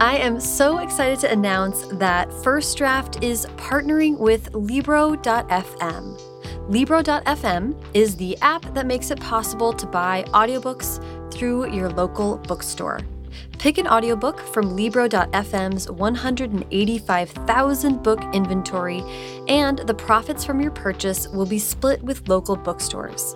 [0.00, 6.20] I am so excited to announce that First Draft is partnering with Libro.fm.
[6.70, 11.02] Libro.fm is the app that makes it possible to buy audiobooks
[11.34, 13.00] through your local bookstore.
[13.58, 19.02] Pick an audiobook from Libro.fm's 185,000 book inventory,
[19.48, 23.34] and the profits from your purchase will be split with local bookstores.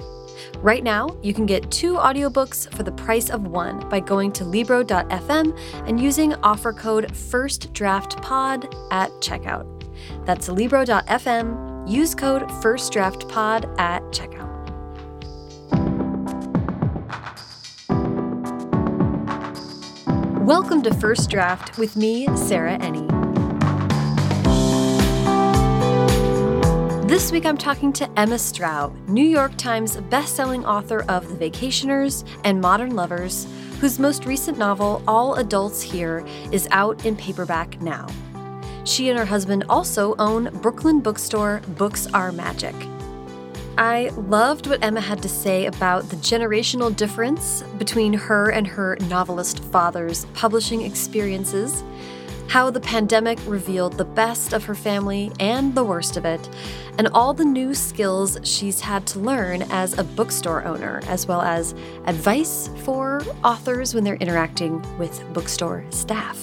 [0.58, 4.44] Right now, you can get two audiobooks for the price of one by going to
[4.44, 9.66] Libro.fm and using offer code FIRSTDRAFTPOD at checkout.
[10.24, 11.88] That's Libro.fm.
[11.88, 14.42] Use code FIRSTDRAFTPOD at checkout.
[20.42, 23.11] Welcome to First Draft with me, Sarah Enni.
[27.12, 32.26] This week I'm talking to Emma Straub, New York Times bestselling author of The Vacationers
[32.42, 33.46] and Modern Lovers,
[33.80, 38.06] whose most recent novel, All Adults Here, is out in paperback now.
[38.84, 42.74] She and her husband also own Brooklyn bookstore Books Are Magic.
[43.76, 48.96] I loved what Emma had to say about the generational difference between her and her
[49.02, 51.84] novelist father's publishing experiences
[52.48, 56.48] how the pandemic revealed the best of her family and the worst of it,
[56.98, 61.42] and all the new skills she's had to learn as a bookstore owner, as well
[61.42, 61.74] as
[62.06, 66.38] advice for authors when they're interacting with bookstore staff.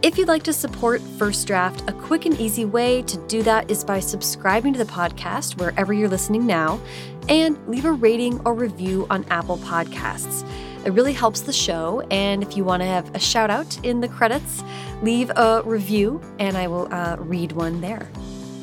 [0.00, 3.68] If you'd like to support First Draft, a quick and easy way to do that
[3.68, 6.80] is by subscribing to the podcast wherever you're listening now
[7.28, 10.48] and leave a rating or review on Apple Podcasts.
[10.84, 14.00] It really helps the show, and if you want to have a shout out in
[14.00, 14.62] the credits,
[15.02, 18.08] leave a review and I will uh, read one there.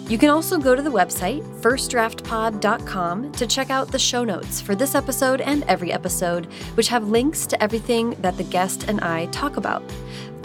[0.08, 4.76] You can also go to the website, firstdraftpod.com, to check out the show notes for
[4.76, 9.26] this episode and every episode, which have links to everything that the guest and I
[9.28, 9.84] talk about.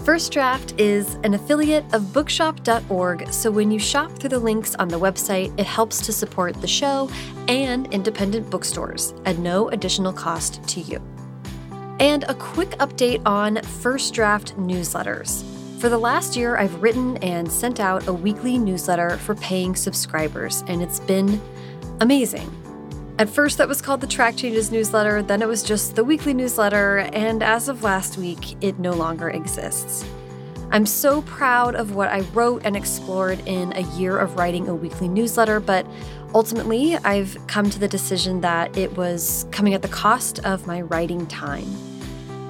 [0.05, 4.89] First Draft is an affiliate of bookshop.org, so when you shop through the links on
[4.89, 7.11] the website, it helps to support the show
[7.47, 11.03] and independent bookstores at no additional cost to you.
[12.01, 15.45] And a quick update on First Draft newsletters.
[15.81, 20.65] For the last year, I've written and sent out a weekly newsletter for paying subscribers,
[20.67, 21.39] and it's been
[22.01, 22.51] amazing.
[23.19, 26.33] At first, that was called the Track Changes newsletter, then it was just the weekly
[26.33, 30.03] newsletter, and as of last week, it no longer exists.
[30.71, 34.75] I'm so proud of what I wrote and explored in a year of writing a
[34.75, 35.87] weekly newsletter, but
[36.35, 40.81] ultimately, I've come to the decision that it was coming at the cost of my
[40.81, 41.90] writing time.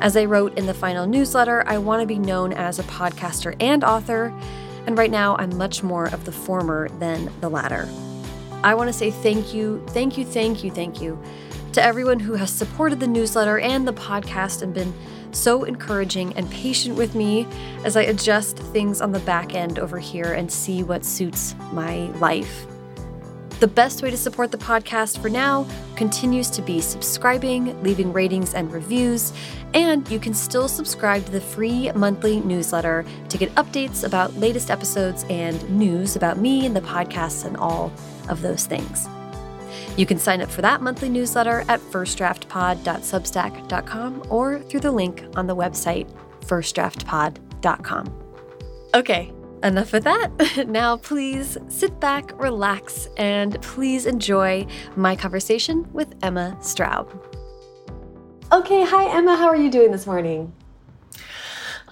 [0.00, 3.54] As I wrote in the final newsletter, I want to be known as a podcaster
[3.60, 4.32] and author,
[4.86, 7.86] and right now I'm much more of the former than the latter.
[8.62, 11.22] I want to say thank you, thank you, thank you, thank you
[11.72, 14.92] to everyone who has supported the newsletter and the podcast and been
[15.32, 17.46] so encouraging and patient with me
[17.84, 22.06] as I adjust things on the back end over here and see what suits my
[22.18, 22.66] life.
[23.60, 28.54] The best way to support the podcast for now continues to be subscribing, leaving ratings
[28.54, 29.34] and reviews,
[29.74, 34.70] and you can still subscribe to the free monthly newsletter to get updates about latest
[34.70, 37.92] episodes and news about me and the podcasts and all
[38.30, 39.06] of those things.
[39.94, 45.46] You can sign up for that monthly newsletter at firstdraftpod.substack.com or through the link on
[45.46, 46.08] the website
[46.46, 48.14] firstdraftpod.com.
[48.94, 49.30] Okay,
[49.62, 50.66] Enough of that.
[50.66, 54.66] Now, please sit back, relax, and please enjoy
[54.96, 57.08] my conversation with Emma Straub.
[58.52, 59.36] Okay, hi, Emma.
[59.36, 60.52] How are you doing this morning?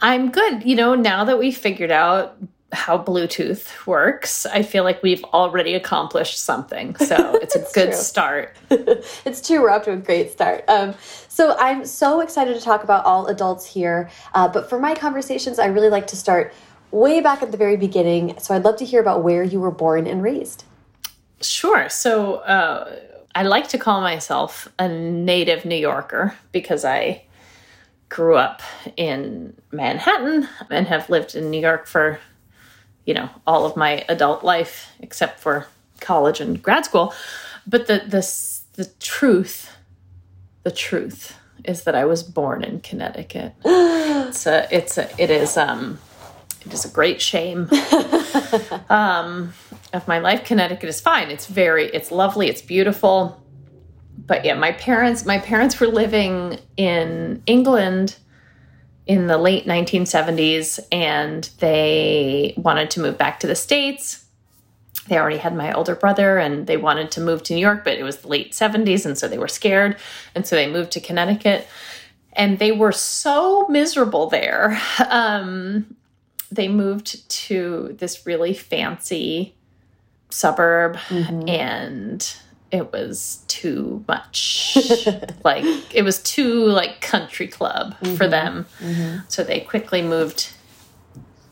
[0.00, 0.64] I'm good.
[0.64, 2.36] You know, now that we figured out
[2.72, 6.94] how Bluetooth works, I feel like we've already accomplished something.
[6.96, 7.92] So it's a good true.
[7.92, 8.56] start.
[8.70, 9.62] it's true.
[9.62, 10.64] We're off to a great start.
[10.68, 10.94] Um,
[11.28, 14.10] so I'm so excited to talk about all adults here.
[14.34, 16.52] Uh, but for my conversations, I really like to start
[16.91, 18.38] way back at the very beginning.
[18.38, 20.65] So I'd love to hear about where you were born and raised.
[21.41, 21.88] Sure.
[21.88, 22.97] So uh,
[23.34, 27.25] I like to call myself a native New Yorker because I
[28.09, 28.62] grew up
[28.97, 32.19] in Manhattan and have lived in New York for,
[33.05, 35.67] you know, all of my adult life except for
[36.00, 37.14] college and grad school.
[37.67, 39.70] But the the the truth,
[40.62, 43.52] the truth is that I was born in Connecticut.
[43.64, 45.99] it's a it's a it is um
[46.64, 47.69] it is a great shame
[48.90, 49.52] um,
[49.93, 50.44] of my life.
[50.44, 51.31] Connecticut is fine.
[51.31, 52.49] It's very, it's lovely.
[52.49, 53.43] It's beautiful.
[54.26, 58.16] But yeah, my parents, my parents were living in England
[59.06, 64.26] in the late 1970s and they wanted to move back to the States.
[65.08, 67.94] They already had my older brother and they wanted to move to New York, but
[67.94, 69.96] it was the late 70s and so they were scared.
[70.34, 71.66] And so they moved to Connecticut.
[72.34, 74.81] and they were so miserable there.
[75.08, 75.96] Um,
[76.50, 79.54] they moved to this really fancy
[80.30, 81.48] suburb Mhm.
[81.48, 82.34] and
[82.70, 84.76] it was too much
[85.44, 85.64] like
[85.94, 88.30] it was too like country club for Mhm.
[88.30, 89.22] them Mhm.
[89.28, 90.50] so they quickly moved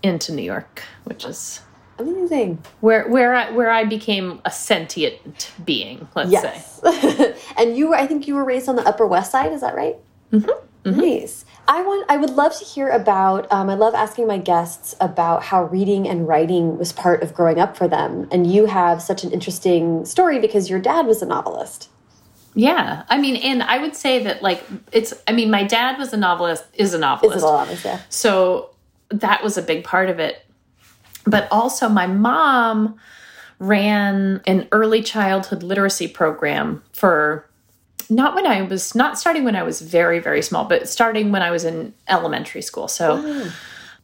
[0.02, 1.60] into new york which is
[1.98, 2.58] Amazing.
[2.81, 6.62] where where i where i became a sentient being let's say
[7.56, 9.75] and you were, I think you were raised on the Upper West Side, is that
[9.75, 9.96] right?
[10.87, 10.97] Mhm, mhm.
[11.21, 11.44] Nice.
[11.69, 12.06] I want.
[12.09, 13.50] I would love to hear about.
[13.53, 17.59] Um, I love asking my guests about how reading and writing was part of growing
[17.59, 18.29] up for them.
[18.31, 21.88] And you have such an interesting story because your dad was a novelist.
[22.55, 26.12] yeah i mean and i would say that like it's i mean my dad was
[26.15, 27.85] a novelist is a novelist it a novelist?
[27.85, 28.00] Yeah.
[28.09, 28.71] So
[29.11, 30.44] that was a big part of it.
[31.27, 32.97] But also, my mom
[33.59, 37.45] ran an early childhood literacy program for
[38.11, 41.43] not when I was not starting when I was very very small, but starting when
[41.43, 42.88] I was in elementary school.
[42.88, 43.50] So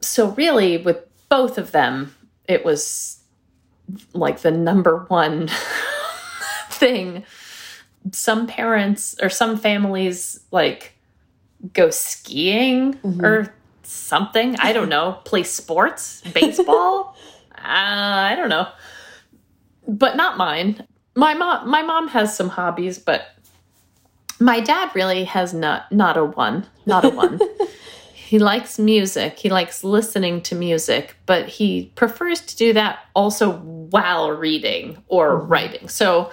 [0.00, 2.14] so really with both of them,
[2.46, 3.18] it was
[4.12, 5.48] like the number one
[6.70, 7.24] thing.
[8.10, 10.94] Some parents or some families like
[11.72, 14.56] go skiing or something.
[14.56, 15.20] I don't know.
[15.24, 17.16] Play sports, baseball.
[17.52, 18.68] uh, I don't know,
[19.86, 20.86] but not mine.
[21.14, 23.26] My mom, my mom has some hobbies, but
[24.42, 27.40] my dad really has not not a one, not a one.
[28.14, 29.38] he likes music.
[29.38, 35.38] He likes listening to music, but he prefers to do that also while reading or
[35.38, 35.48] mm-hmm.
[35.48, 35.88] writing.
[35.88, 36.32] So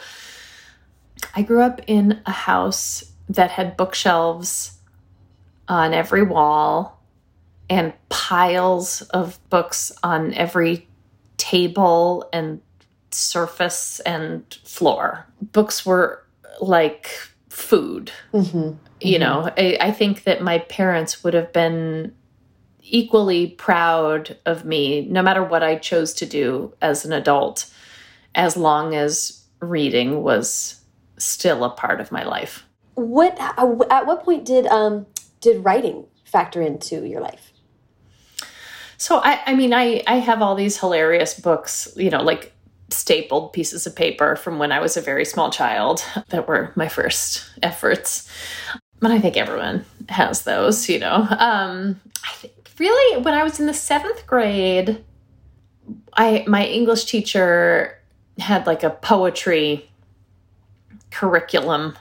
[1.35, 4.77] I grew up in a house that had bookshelves
[5.67, 7.03] on every wall
[7.69, 10.87] and piles of books on every
[11.37, 12.59] table and
[13.11, 15.27] surface and floor.
[15.51, 16.25] Books were
[16.59, 17.11] like
[17.49, 18.11] food.
[18.31, 22.13] hmm You know, I, I think that my parents would have been
[22.81, 27.71] equally proud of me, no matter what I chose to do as an adult,
[28.35, 30.81] as long as reading was
[31.17, 32.65] still a part of my life.
[32.95, 33.37] What?
[33.39, 35.05] uh, At what point did um
[35.41, 37.53] did writing factor into your life?
[38.97, 42.53] So I, I mean, I, I have all these hilarious books, you know, like
[42.91, 46.87] stapled pieces of paper from when I was a very small child that were my
[46.87, 48.29] first efforts.
[48.99, 51.27] But I think everyone has those, you know.
[51.29, 55.03] Um, I think really when I was in the seventh grade,
[56.13, 57.97] I my English teacher
[58.39, 59.89] had like a poetry
[61.11, 61.97] curriculum,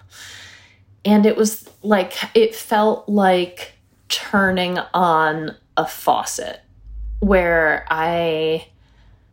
[1.05, 3.75] and it was like it felt like
[4.09, 6.61] turning on a faucet
[7.21, 8.67] where I,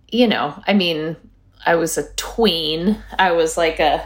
[0.10, 1.16] you know, I mean,
[1.66, 2.98] I was a tween.
[3.18, 4.06] I was like a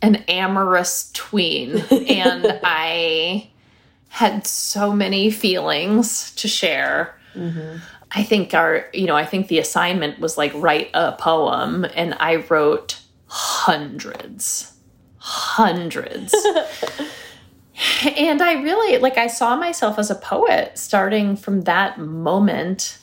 [0.00, 3.50] an amorous tween, and I
[4.08, 7.18] had so many feelings to share.
[7.34, 7.78] Mm-hmm.
[8.14, 12.14] I think our, you know, I think the assignment was like write a poem, and
[12.20, 14.72] I wrote hundreds,
[15.16, 16.34] hundreds.
[18.16, 22.98] and I really, like, I saw myself as a poet starting from that moment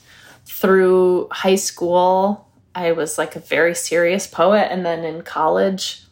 [0.46, 2.48] through high school.
[2.80, 6.02] I was like a very serious poet, and then in college,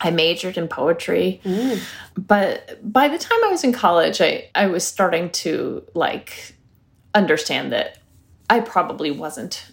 [0.00, 1.40] I majored in poetry.
[1.44, 1.82] Mm.
[2.16, 6.54] But by the time I was in college, I, I was starting to like
[7.14, 7.98] understand that
[8.48, 9.72] I probably wasn't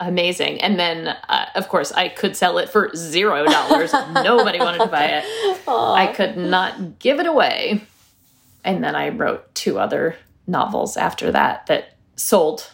[0.00, 0.60] amazing.
[0.60, 3.92] And then, uh, of course, I could sell it for zero dollars.
[4.12, 5.24] Nobody wanted to buy it.
[5.68, 7.82] I could not give it away.
[8.64, 12.70] and then I wrote two other novels after that that sold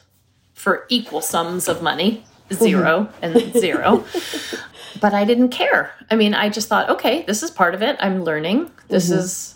[0.55, 4.05] for equal sums of money 0 and zero.
[5.00, 5.93] but I didn't care.
[6.11, 7.97] I mean, I just thought, okay, this is part of it.
[8.00, 8.71] I'm learning.
[8.88, 9.25] This mm -hmm.
[9.25, 9.55] is,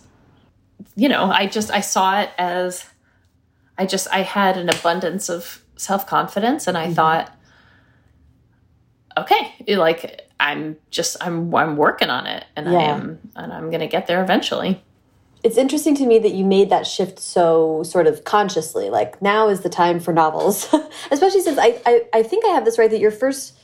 [0.96, 2.84] you know, I just, I saw it as,
[3.78, 6.94] I just, I had an abundance of self confidence and I mm -hmm.
[6.94, 7.26] thought,
[9.16, 12.78] okay, like, I'm just, I'm, I'm working on it and yeah.
[12.78, 14.82] I am, and I'm going to get there eventually.
[15.42, 19.48] It's interesting to me that you made that shift so sort of consciously like now
[19.48, 20.74] is the time for novels.
[21.10, 23.56] Especially since I, I, I think i have this right that your first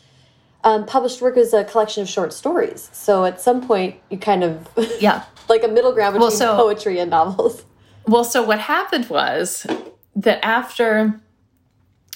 [0.62, 2.88] um, published work is a collection of short stories.
[2.92, 4.68] So at some point you kind of
[5.00, 5.25] yeah.
[5.49, 7.64] like a middle ground between well, so, poetry and novels.
[8.06, 9.66] Well so what happened was
[10.14, 11.21] that after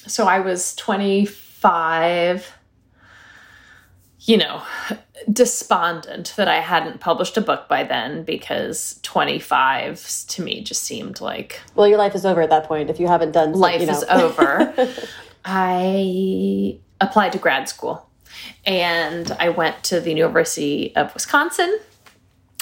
[0.07, 2.56] so i was 25
[4.27, 4.61] you know
[5.33, 11.21] despondent that I hadn't published a book by then because 25 to me just seemed
[11.21, 12.91] like well your life is over at that point.
[12.91, 13.93] If you haven't done life you know.
[13.93, 14.75] is over.
[15.45, 18.09] I applied to grad school
[18.65, 21.79] and I went to the University of Wisconsin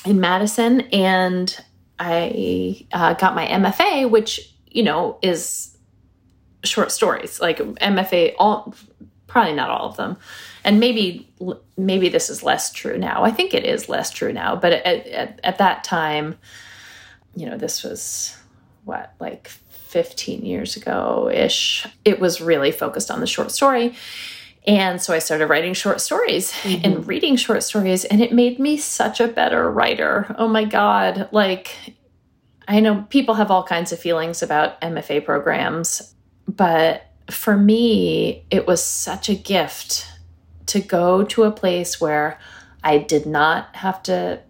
[0.04, 1.64] in Madison and
[1.98, 5.76] I uh, got my MFA which you know is
[6.62, 7.40] short stories.
[7.40, 8.74] Like MFA all
[9.26, 10.16] probably not all of them
[10.64, 11.28] and maybe
[11.76, 15.06] maybe this is less true now i think it is less true now but at,
[15.06, 16.36] at, at that time
[17.34, 18.36] you know this was
[18.84, 23.94] what like 15 years ago ish it was really focused on the short story
[24.66, 26.84] and so I started writing short stories mm -hmm.
[26.84, 30.34] and reading short stories, and it made me such a better writer.
[30.38, 31.28] Oh my God.
[31.32, 31.70] Like,
[32.66, 36.14] I know people have all kinds of feelings about MFA programs,
[36.46, 40.06] but for me, it was such a gift
[40.66, 42.38] to go to a place where
[42.82, 44.40] I did not have to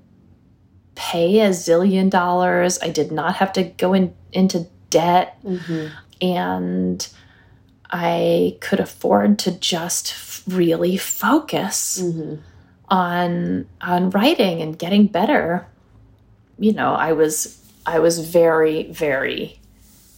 [0.94, 2.78] pay a zillion dollars.
[2.82, 5.38] I did not have to go in, into debt.
[5.44, 5.88] Mm-hmm.
[6.20, 7.08] And
[7.90, 12.36] I could afford to just really focus mm-hmm.
[12.88, 15.66] on on writing and getting better.
[16.58, 19.60] You know, I was I was very very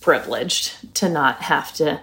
[0.01, 2.01] privileged to not have to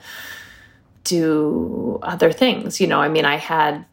[1.04, 2.80] do other things.
[2.80, 3.86] You know, I mean, I had,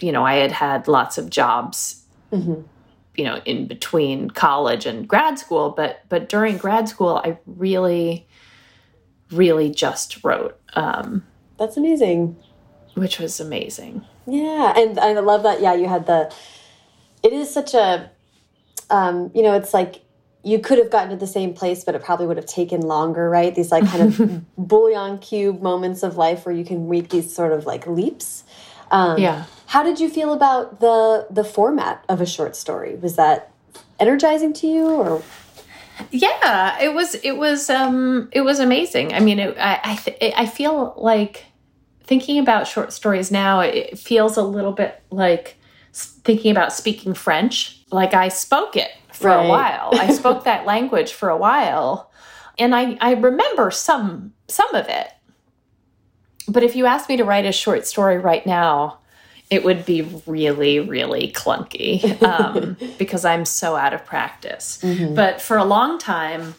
[0.00, 2.62] you know, I had had lots of jobs, mm-hmm.
[3.16, 8.26] you know, in between college and grad school, but but during grad school, I really,
[9.30, 10.58] really just wrote.
[10.74, 11.24] Um,
[11.58, 12.36] That's amazing.
[12.94, 14.04] Which was amazing.
[14.26, 15.60] Yeah, and I love that.
[15.60, 16.32] Yeah, you had the.
[17.22, 18.10] It is such a,
[18.90, 20.03] um, you know, it's like
[20.44, 23.30] you could have gotten to the same place, but it probably would have taken longer,
[23.30, 23.54] right?
[23.54, 27.52] These like kind of bouillon cube moments of life where you can make these sort
[27.52, 28.44] of like leaps.
[28.90, 29.44] Um, yeah.
[29.66, 32.94] How did you feel about the the format of a short story?
[32.96, 33.50] Was that
[33.98, 35.22] energizing to you, or?
[36.10, 37.14] Yeah, it was.
[37.16, 37.70] It was.
[37.70, 39.14] Um, it was amazing.
[39.14, 41.46] I mean, it, I I, I feel like
[42.02, 43.60] thinking about short stories now.
[43.60, 45.56] It feels a little bit like
[45.92, 47.82] thinking about speaking French.
[47.90, 49.46] Like I spoke it for right.
[49.46, 49.90] a while.
[49.92, 52.10] I spoke that language for a while.
[52.58, 55.08] And I, I remember some some of it.
[56.46, 58.98] But if you asked me to write a short story right now,
[59.50, 64.78] it would be really, really clunky um, because I'm so out of practice.
[64.82, 65.14] Mm -hmm.
[65.14, 66.54] But for a long time,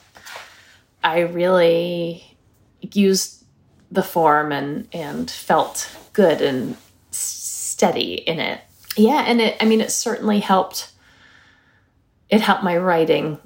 [1.04, 2.24] I really
[2.96, 3.46] used
[3.92, 6.76] the form and and felt good and
[7.12, 8.60] steady in it.
[8.98, 10.95] Yeah, and it I mean it certainly helped
[12.30, 13.40] it helped my writing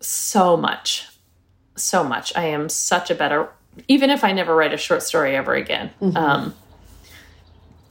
[0.00, 1.08] so much.
[1.76, 2.32] So much.
[2.36, 3.48] I am such a better,
[3.88, 6.18] even if I never write a short story ever again, mm -hmm.
[6.18, 6.54] um,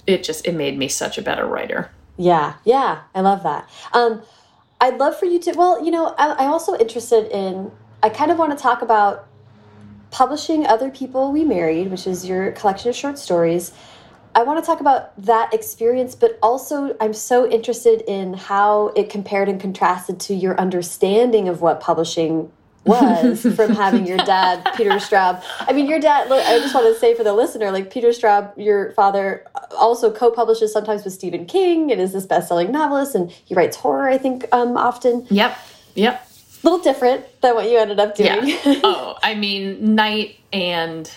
[0.05, 1.89] it just, it made me such a better writer.
[2.17, 3.69] Yeah, yeah, I love that.
[3.93, 4.21] Um,
[4.81, 7.71] I'd love for you to, well, you know, I, I'm also interested in,
[8.03, 9.27] I kind of want to talk about
[10.11, 13.71] publishing Other People We Married, which is your collection of short stories,
[14.39, 19.09] I want to talk about that experience, but also I'm so interested in how it
[19.09, 22.49] compared and contrasted to your understanding of what publishing
[22.85, 25.43] was from having your dad, Peter Straub.
[25.59, 28.53] I mean, your dad, I just want to say for the listener, like Peter Straub,
[28.55, 29.45] your father
[29.77, 34.07] also co-publishes sometimes with Stephen King and is this best-selling novelist and he writes horror,
[34.07, 35.27] I think, um, often.
[35.29, 35.57] Yep,
[35.95, 36.25] yep.
[36.63, 38.47] A little different than what you ended up doing.
[38.47, 38.79] Yeah.
[38.85, 41.11] oh, I mean, night and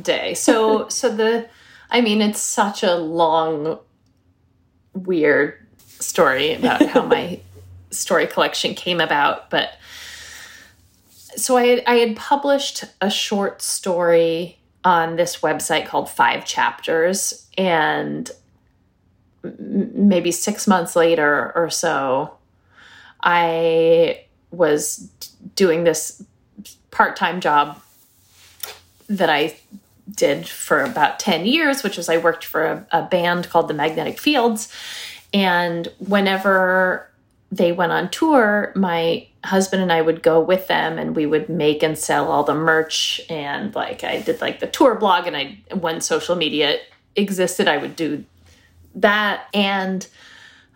[0.00, 0.34] day.
[0.34, 1.48] So, so the
[1.90, 3.78] I mean, it's such a long,
[4.92, 7.40] weird story about how my
[7.90, 9.50] story collection came about.
[9.50, 9.78] But
[11.36, 17.46] so I had, I had published a short story on this website called Five Chapters.
[17.56, 18.30] And
[19.42, 22.34] maybe six months later or so,
[23.22, 25.08] I was
[25.54, 26.22] doing this
[26.90, 27.80] part-time job
[29.08, 29.56] that I
[30.10, 33.74] did for about 10 years, which was I worked for a, a band called the
[33.74, 34.72] Magnetic Fields.
[35.32, 37.08] And whenever
[37.50, 41.48] they went on tour, my husband and I would go with them and we would
[41.48, 43.20] make and sell all the merch.
[43.28, 46.78] And like I did like the tour blog, and I, when social media
[47.16, 48.24] existed, I would do
[48.96, 49.46] that.
[49.54, 50.06] And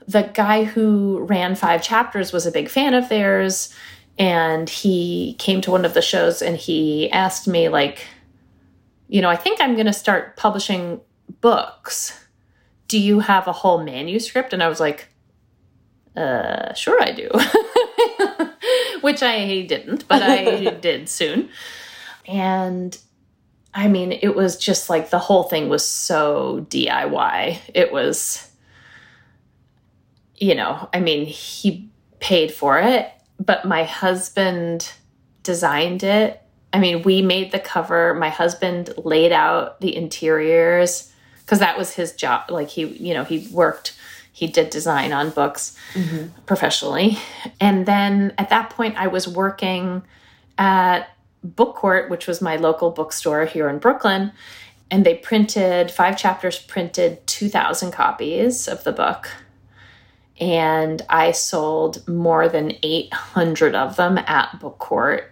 [0.09, 3.75] the guy who ran five chapters was a big fan of theirs.
[4.19, 8.07] And he came to one of the shows and he asked me, like,
[9.12, 10.99] you know, I think I'm going to start publishing
[11.42, 12.19] books.
[12.88, 14.54] Do you have a whole manuscript?
[14.54, 15.07] And I was like,
[16.16, 17.28] uh, sure I do.
[19.02, 21.50] Which I didn't, but I did soon.
[22.25, 22.97] And
[23.75, 27.59] I mean, it was just like the whole thing was so DIY.
[27.75, 28.50] It was,
[30.37, 34.90] you know, I mean, he paid for it, but my husband
[35.42, 36.42] designed it
[36.73, 38.14] I mean, we made the cover.
[38.14, 42.50] My husband laid out the interiors because that was his job.
[42.50, 43.95] Like he, you know, he worked,
[44.33, 46.29] he did design on books mm-hmm.
[46.47, 47.19] professionally.
[47.61, 50.02] And then at that point, I was working
[50.57, 51.11] at
[51.47, 54.33] BookCourt, which was my local bookstore here in Brooklyn.
[54.91, 59.29] And they printed five chapters, printed 2,000 copies of the book.
[60.41, 65.25] And I sold more than 800 of them at BookCourt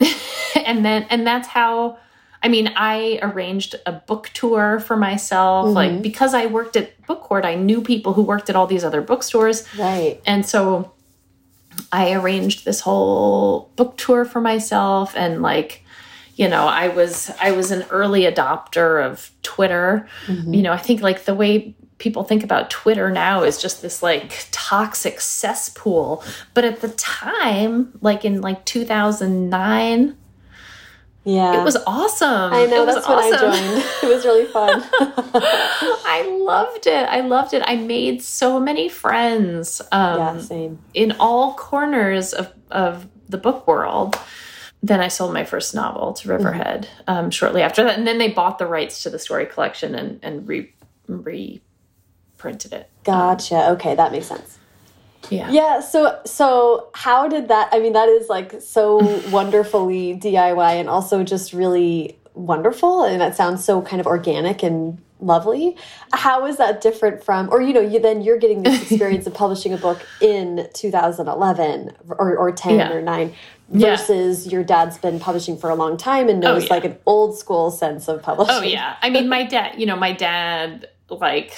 [0.64, 1.98] and then and that's how
[2.42, 5.66] I mean, I arranged a book tour for myself.
[5.66, 5.74] Mm-hmm.
[5.74, 9.00] Like because I worked at BookCourt, I knew people who worked at all these other
[9.00, 9.66] bookstores.
[9.76, 10.20] Right.
[10.24, 10.92] And so
[11.90, 15.84] I arranged this whole book tour for myself and like
[16.36, 20.08] you know, I was I was an early adopter of Twitter.
[20.26, 20.54] Mm-hmm.
[20.54, 24.02] You know, I think like the way people think about Twitter now is just this
[24.02, 26.24] like toxic cesspool.
[26.54, 30.16] But at the time, like in like 2009,
[31.24, 31.60] yeah.
[31.60, 32.54] It was awesome.
[32.54, 33.16] I know, that's awesome.
[33.16, 33.84] when I joined.
[34.02, 34.82] It was really fun.
[34.92, 37.06] I loved it.
[37.06, 37.62] I loved it.
[37.66, 39.82] I made so many friends.
[39.92, 40.78] Um, yeah, same.
[40.94, 44.18] In all corners of, of the book world.
[44.82, 47.24] Then I sold my first novel to Riverhead mm -hmm.
[47.24, 47.98] um, shortly after that.
[47.98, 50.72] And then they bought the rights to the story collection and, and re,
[51.08, 51.60] re
[52.38, 52.88] printed it.
[53.04, 53.70] Gotcha.
[53.72, 54.58] Okay, that makes sense.
[55.30, 55.50] Yeah.
[55.50, 55.80] Yeah.
[55.80, 57.68] So, so how did that?
[57.72, 58.96] I mean, that is like so
[59.30, 63.04] wonderfully DIY and also just really wonderful.
[63.04, 65.76] And that sounds so kind of organic and lovely.
[66.12, 69.34] How is that different from, or, you know, you then you're getting this experience of
[69.34, 72.92] publishing a book in 2011 or, or 10 yeah.
[72.92, 73.34] or 9
[73.70, 74.52] versus yeah.
[74.52, 76.74] your dad's been publishing for a long time and oh, knows oh, yeah.
[76.74, 78.54] like an old school sense of publishing.
[78.54, 78.96] Oh, yeah.
[79.02, 81.52] I mean, my dad, you know, my dad, like,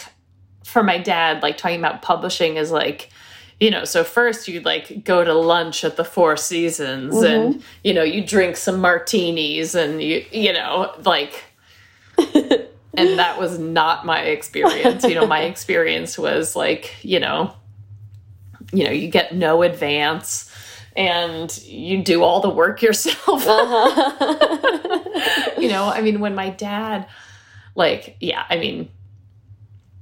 [0.71, 3.11] for my dad, like talking about publishing is like,
[3.59, 7.35] you know, so first you'd like go to lunch at the Four Seasons mm -hmm.
[7.35, 11.35] and, you know, you drink some martinis and you, you know, like,
[12.99, 15.09] and that was not my experience.
[15.09, 17.53] You know, my experience was like, you know,
[18.73, 20.51] you know, you get no advance
[20.97, 23.47] and you do all the work yourself.
[23.47, 24.01] Uh -huh.
[25.63, 27.07] you know, I mean, when my dad,
[27.77, 28.89] like, yeah, I mean,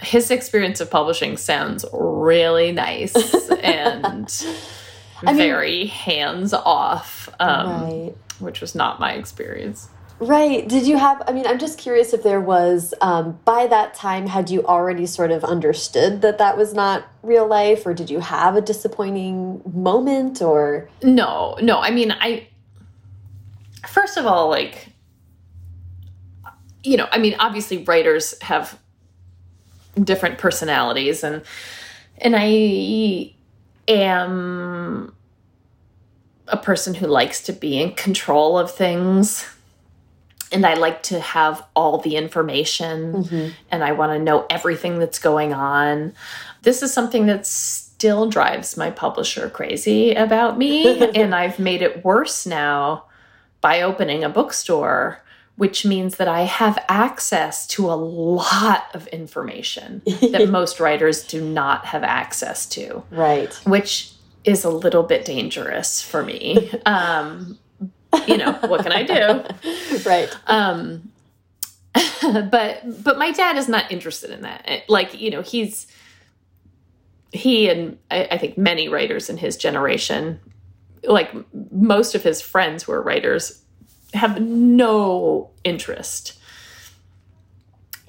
[0.00, 3.14] his experience of publishing sounds really nice
[3.62, 4.46] and
[5.26, 8.14] I very mean, hands off, um, right.
[8.38, 9.88] which was not my experience.
[10.20, 10.68] Right.
[10.68, 14.26] Did you have, I mean, I'm just curious if there was, um, by that time,
[14.26, 18.18] had you already sort of understood that that was not real life, or did you
[18.18, 20.88] have a disappointing moment, or?
[21.04, 21.78] No, no.
[21.80, 22.48] I mean, I,
[23.86, 24.88] first of all, like,
[26.82, 28.76] you know, I mean, obviously writers have
[30.04, 31.42] different personalities and
[32.20, 33.32] and I
[33.86, 35.14] am
[36.48, 39.46] a person who likes to be in control of things
[40.50, 43.52] and I like to have all the information mm -hmm.
[43.70, 46.12] and I want to know everything that's going on.
[46.62, 52.04] This is something that still drives my publisher crazy about me and I've made it
[52.04, 53.04] worse now
[53.60, 55.22] by opening a bookstore
[55.58, 61.44] which means that I have access to a lot of information that most writers do
[61.44, 63.02] not have access to.
[63.10, 63.52] Right.
[63.66, 64.12] Which
[64.44, 66.70] is a little bit dangerous for me.
[66.86, 67.58] Um,
[68.26, 69.44] you know, what can I do?
[70.08, 70.34] Right.
[70.46, 71.12] Um,
[72.22, 74.84] but but my dad is not interested in that.
[74.88, 75.86] Like, you know, he's
[77.32, 80.40] he and I, I think many writers in his generation,
[81.02, 81.34] like
[81.70, 83.62] most of his friends who are writers,
[84.14, 86.38] have no interest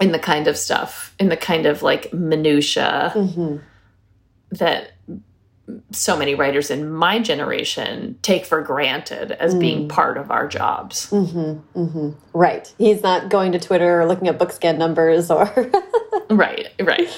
[0.00, 3.60] in the kind of stuff, in the kind of like minutia mm -hmm.
[4.58, 4.92] that
[5.92, 9.60] so many writers in my generation take for granted as mm.
[9.60, 11.10] being part of our jobs.
[11.10, 12.14] Mm -hmm, mm -hmm.
[12.32, 12.74] Right.
[12.78, 15.44] He's not going to Twitter or looking at bookscan numbers or.
[16.44, 17.08] right, right.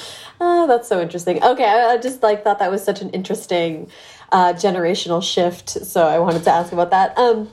[0.40, 1.42] Oh, that's so interesting.
[1.44, 3.88] Okay, I, I just like thought that was such an interesting
[4.32, 7.18] uh, generational shift, so I wanted to ask about that.
[7.18, 7.48] Um,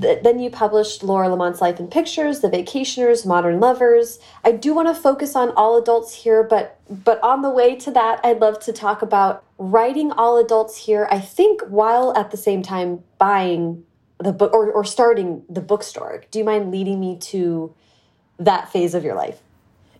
[0.00, 4.18] th then you published Laura Lamont's Life in Pictures, The Vacationers, Modern Lovers.
[4.44, 7.90] I do want to focus on all adults here, but but on the way to
[7.92, 11.08] that, I'd love to talk about writing all adults here.
[11.10, 13.84] I think while at the same time buying
[14.18, 16.22] the book or, or starting the bookstore.
[16.30, 17.74] Do you mind leading me to
[18.38, 19.40] that phase of your life?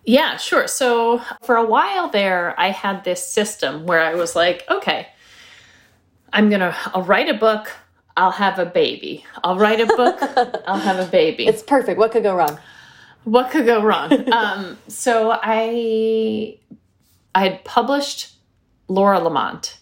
[0.05, 0.67] Yeah, sure.
[0.67, 5.07] So for a while there, I had this system where I was like, okay,
[6.33, 7.71] I'm gonna I'll write a book
[8.17, 9.25] I'll have a baby.
[9.43, 10.19] I'll write a book.
[10.67, 11.47] I'll have a baby.
[11.47, 11.97] It's perfect.
[11.97, 12.59] What could go wrong?
[13.23, 14.31] What could go wrong?
[14.33, 16.57] um, so I
[17.33, 18.33] I had published
[18.87, 19.77] Laura Lamont,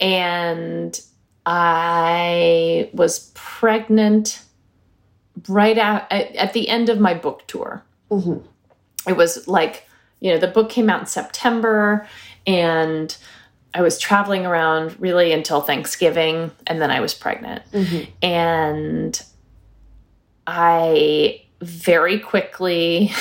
[0.00, 1.00] and
[1.46, 4.42] I was pregnant
[5.48, 7.82] right at, at the end of my book tour.
[8.10, 8.40] Mm -hmm.
[9.08, 9.82] It was like
[10.20, 12.06] you know the book came out in September,
[12.46, 13.16] and
[13.74, 17.62] I was traveling around really until Thanksgiving, and then I was pregnant.
[17.72, 18.06] Mm -hmm.
[18.22, 19.22] And
[20.46, 23.12] I very quickly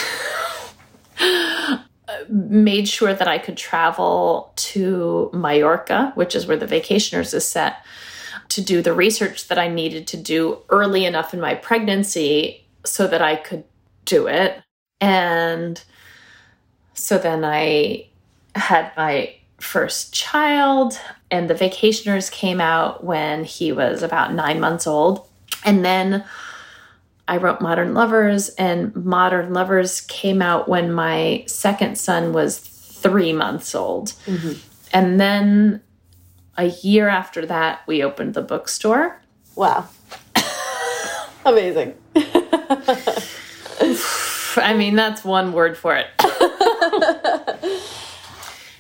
[2.29, 7.73] made sure that I could travel to Mallorca, which is where the Vacationers is set,
[8.49, 13.07] to do the research that I needed to do early enough in my pregnancy so
[13.07, 13.63] that I could
[14.05, 14.61] do it.
[14.99, 15.83] And
[16.93, 18.07] so then I
[18.55, 20.99] had my first child,
[21.31, 25.27] and The Vacationers came out when he was about nine months old.
[25.63, 26.23] And then
[27.27, 33.33] I wrote Modern Lovers, and Modern Lovers came out when my second son was three
[33.33, 34.13] months old.
[34.25, 34.55] Mm -hmm.
[34.91, 35.81] And then
[36.57, 39.21] a year after that, we opened the bookstore.
[39.55, 39.85] Wow.
[41.45, 41.93] Amazing.
[44.55, 46.07] I mean, that's one word for it.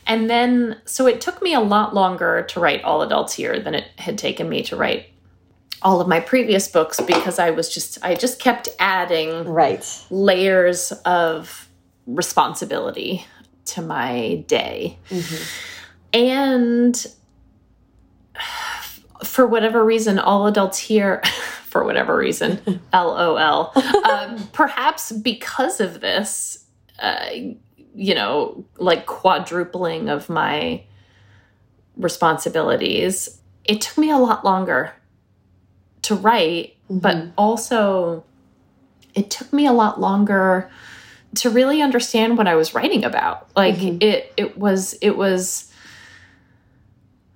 [0.05, 3.73] And then, so it took me a lot longer to write All Adults Here than
[3.73, 5.07] it had taken me to write
[5.81, 9.85] all of my previous books because I was just, I just kept adding right.
[10.09, 11.69] layers of
[12.07, 13.25] responsibility
[13.65, 14.97] to my day.
[15.09, 15.47] Mm -hmm.
[16.13, 17.05] And
[19.23, 21.21] for whatever reason, All Adults Here,
[21.65, 22.59] for whatever reason,
[22.93, 23.71] LOL,
[24.05, 26.65] um, perhaps because of this,
[26.99, 27.29] uh,
[27.95, 30.83] you know, like quadrupling of my
[31.97, 34.93] responsibilities, it took me a lot longer
[36.03, 37.01] to write, mm -hmm.
[37.01, 38.23] but also
[39.13, 40.69] it took me a lot longer
[41.35, 43.37] to really understand what I was writing about.
[43.55, 44.03] Like mm -hmm.
[44.03, 45.71] it it was it was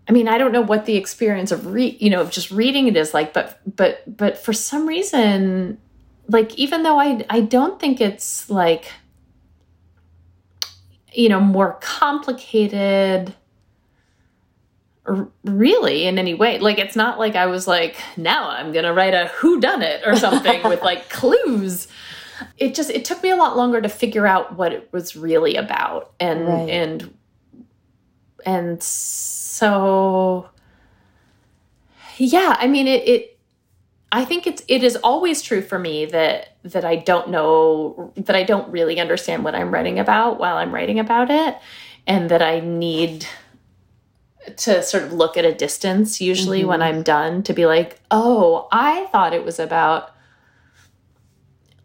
[0.10, 2.88] I mean, I don't know what the experience of re you know, of just reading
[2.88, 5.78] it is like, but but but for some reason
[6.28, 8.91] like even though I I don't think it's like
[11.17, 13.34] you know, more complicated
[15.43, 16.60] really in any way.
[16.60, 20.03] Like it's not like I was like, now I'm gonna write a who done it
[20.06, 21.88] or something with like clues.
[22.58, 25.56] It just it took me a lot longer to figure out what it was really
[25.56, 26.13] about.
[26.19, 26.69] And right.
[26.69, 27.17] and
[28.45, 30.47] and so
[32.17, 33.37] yeah, I mean it it
[34.12, 38.36] I think it's it is always true for me that that I don't know that
[38.36, 41.58] I don't really understand what I'm writing about while I'm writing about it
[42.06, 43.26] and that I need
[44.56, 46.70] to sort of look at a distance usually mm -hmm.
[46.70, 46.98] when mm-hmm.
[46.98, 50.04] I'm done to be like, "Oh, I thought it was about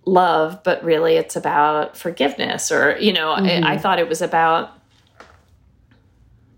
[0.04, 3.50] love, but really it's about forgiveness or, you know, mm -hmm.
[3.50, 3.80] I, I mm-hmm.
[3.82, 4.68] thought it was about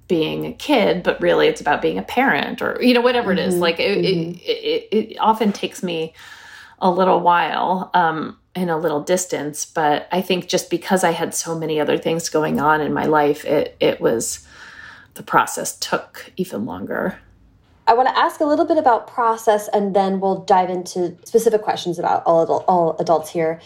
[0.08, 3.38] being a kid, but really it's about being a parent or, you know, whatever it
[3.38, 3.54] is.
[3.54, 3.62] Mm-hmm.
[3.62, 4.38] Like it, mm-hmm.
[4.38, 6.12] it, it, it, often takes me
[6.78, 11.34] a little while um, and a little distance, but I think just because I had
[11.34, 14.46] so many other things going on in my life, it, it was,
[15.14, 17.18] the process took even longer.
[17.86, 21.62] I want to ask a little bit about process and then we'll dive into specific
[21.62, 23.60] questions about all, adult, all adults here.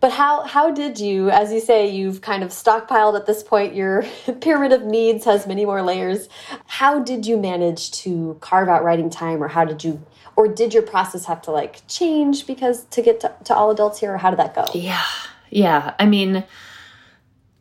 [0.00, 3.74] But how how did you, as you say, you've kind of stockpiled at this point,
[3.74, 4.04] your
[4.40, 6.28] pyramid of needs has many more layers.
[6.66, 10.04] How did you manage to carve out writing time or how did you
[10.36, 13.98] or did your process have to like change because to get to, to all adults
[13.98, 14.66] here or how did that go?
[14.74, 15.04] Yeah.
[15.50, 15.94] Yeah.
[15.98, 16.44] I mean,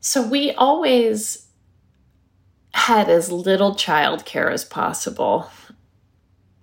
[0.01, 1.47] so we always
[2.73, 5.49] had as little childcare as possible.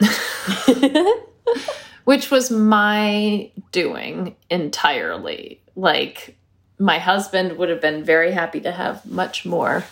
[2.05, 6.37] which was my doing entirely like
[6.79, 9.85] my husband would have been very happy to have much more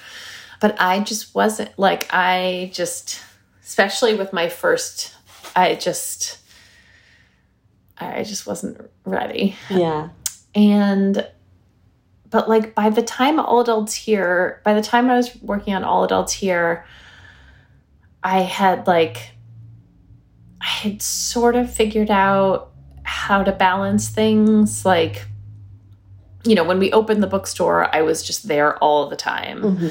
[0.60, 3.20] but I just wasn't like, I just,
[3.64, 5.14] especially with my first,
[5.56, 6.38] I just,
[7.98, 9.56] I just wasn't ready.
[9.70, 10.10] Yeah.
[10.54, 11.26] And,
[12.28, 15.82] but like by the time All Adults Here, by the time I was working on
[15.82, 16.84] All Adults Here,
[18.22, 19.30] I had like,
[20.60, 22.70] I had sort of figured out
[23.02, 24.84] how to balance things.
[24.84, 25.26] Like,
[26.44, 29.62] you know, when we opened the bookstore, I was just there all the time.
[29.62, 29.88] hmm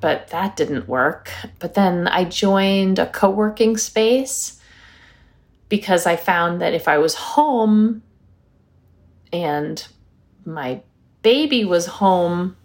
[0.00, 1.30] But that didn't work.
[1.58, 4.60] But then I joined a co working space
[5.68, 8.02] because I found that if I was home
[9.32, 9.86] and
[10.44, 10.82] my
[11.22, 12.56] baby was home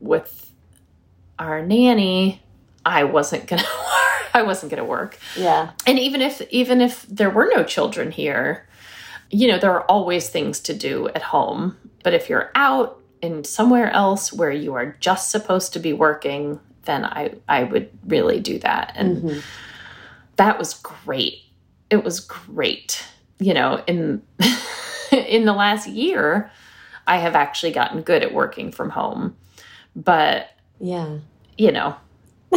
[0.00, 0.52] with
[1.38, 2.42] our nanny,
[2.84, 3.64] I wasn't gonna
[4.34, 5.18] I wasn't gonna work.
[5.36, 5.70] Yeah.
[5.86, 8.68] And even if even if there were no children here,
[9.30, 11.76] you know, there are always things to do at home.
[12.02, 16.58] But if you're out in somewhere else where you are just supposed to be working,
[16.84, 18.92] then I I would really do that.
[18.96, 19.42] And Mhm.
[20.36, 21.38] that was great.
[21.90, 23.04] It was great.
[23.38, 24.22] You know, in
[25.12, 26.50] in the last year,
[27.06, 29.36] I have actually gotten good at working from home.
[29.96, 31.18] But, Yeah.
[31.58, 31.96] you know,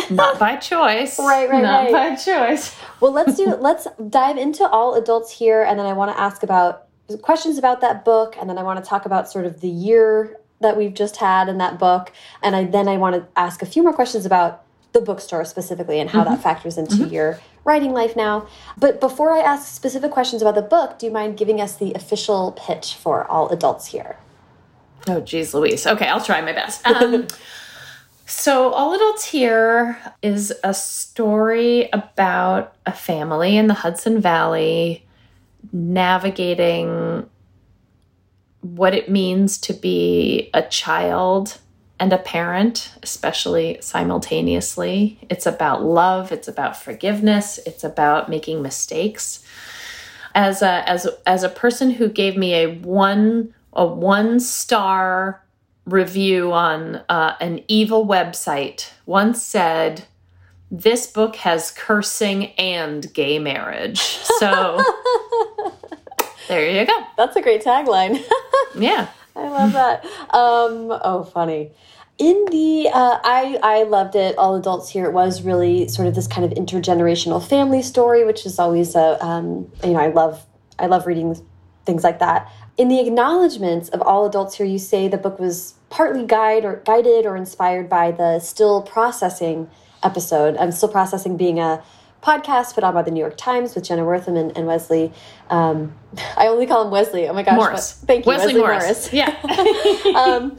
[0.09, 1.19] not by choice.
[1.23, 2.11] Right, right, not right.
[2.11, 2.75] by choice.
[2.99, 3.45] Well, let's do.
[3.59, 6.87] let's dive into all adults here, and then I want to ask about
[7.21, 10.39] questions about that book, and then I want to talk about sort of the year
[10.61, 13.65] that we've just had in that book, and I then I want to ask a
[13.65, 18.15] few more questions about the bookstore specifically and how that factors into your writing life
[18.15, 18.47] now.
[18.77, 21.93] But before I ask specific questions about the book, do you mind giving us the
[21.93, 24.17] official pitch for all adults here?
[25.07, 25.85] Oh, geez, Louise.
[25.85, 26.85] Okay, I'll try my best.
[26.87, 27.27] Um,
[28.33, 35.05] so, All Adults Here is a story about a family in the Hudson Valley
[35.71, 37.29] navigating
[38.61, 41.59] what it means to be a child
[41.99, 45.19] and a parent, especially simultaneously.
[45.29, 49.45] It's about love, it's about forgiveness, it's about making mistakes.
[50.33, 55.43] As a as as a person who gave me a one a one star
[55.85, 60.05] review on uh, an evil website once said
[60.71, 64.81] this book has cursing and gay marriage so
[66.47, 68.23] there you go That's a great tagline.
[68.75, 70.05] yeah I love that.
[70.33, 71.71] Um, oh, funny.
[72.19, 74.37] In the, uh, I I loved it.
[74.37, 75.05] All adults here.
[75.05, 79.23] It was really sort of this kind of intergenerational family story, which is always a,
[79.25, 80.45] um, you know, I love
[80.77, 81.35] I love reading
[81.85, 82.51] things like that.
[82.75, 86.81] In the acknowledgments of all adults here, you say the book was partly guide or
[86.85, 89.69] guided or inspired by the still processing
[90.01, 90.57] episode.
[90.57, 91.83] I'm still processing being a
[92.23, 95.11] podcast put on by the New York Times with Jenna Wortham and, and Wesley.
[95.51, 95.93] Um,
[96.37, 97.27] I only call him Wesley.
[97.27, 97.57] Oh my gosh!
[97.57, 99.13] morris Thank you, wesley, morris.
[99.13, 99.35] yeah
[100.15, 100.57] um,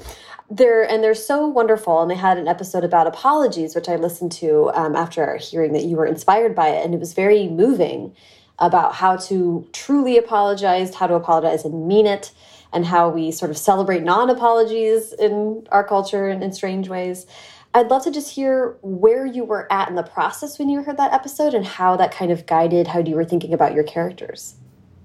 [0.50, 4.30] they're and they're so wonderful and they had an episode about apologies which i listened
[4.30, 8.14] to um, after hearing that you were inspired by it and it was very moving
[8.58, 12.32] about how to truly apologize how to apologize and mean it
[12.72, 17.26] and how we sort of celebrate non-apologies in our culture and in strange ways.
[17.72, 20.96] I'd love to just hear where you were at in the process when you heard
[20.96, 24.54] that episode and how that kind of guided how you were thinking about your characters.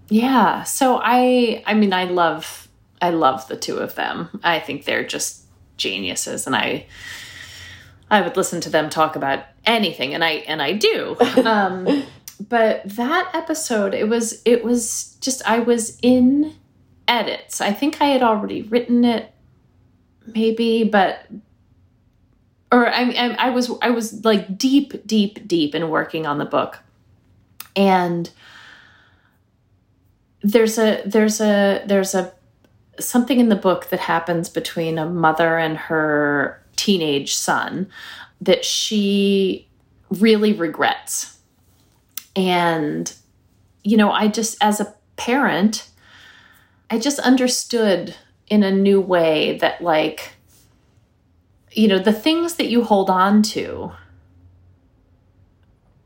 [0.09, 2.67] Yeah so i i mean i love
[3.01, 4.29] i love the two of them.
[4.43, 5.45] I think they're just
[5.77, 6.85] geniuses and i
[8.12, 11.15] i would listen to them talk about anything and i and i do.
[11.45, 12.03] Um
[12.39, 16.56] but that episode it was it was just i was in
[17.08, 17.60] edits.
[17.60, 19.34] I think i had already written it
[20.28, 21.25] maybe but
[22.71, 26.45] or I, I i was i was like deep deep deep in working on the
[26.45, 26.80] book.
[27.75, 28.30] And
[30.41, 32.34] there's a there's a there's a
[32.99, 37.89] something in the book that happens between a mother and her teenage son
[38.41, 39.67] that she
[40.12, 41.38] really regrets
[42.39, 43.13] and
[43.84, 45.89] you know i just as a parent
[46.89, 48.15] i just understood
[48.47, 50.34] in a new way that like
[51.71, 53.91] you know the things that you hold on to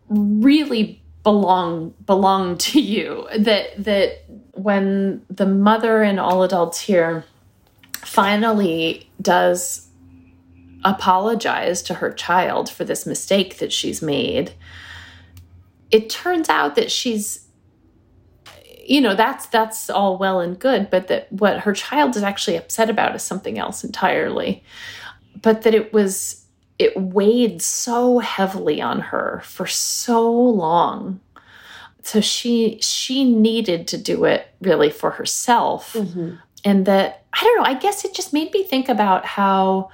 [0.09, 3.27] really belong belong to you.
[3.37, 7.25] That that when the mother and all adults here
[7.93, 9.87] finally does
[10.85, 14.53] apologize to her child for this mistake that she's made
[15.93, 17.47] it turns out that she's
[18.85, 22.57] you know that's that's all well and good but that what her child is actually
[22.57, 24.61] upset about is something else entirely.
[25.41, 26.43] But that it was
[26.79, 31.21] it weighed so heavily on her for so long.
[32.01, 35.93] So she she needed to do it really for herself.
[35.93, 36.39] Mhm.
[36.65, 39.89] and that i don't know i guess it just made me think about how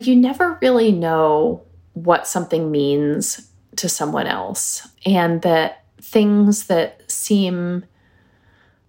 [0.00, 3.47] you never really know what something means
[3.78, 7.84] to someone else, and that things that seem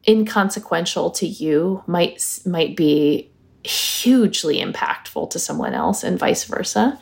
[0.07, 3.29] inconsequential to you might might be
[3.63, 6.99] hugely impactful to someone else and vice versa.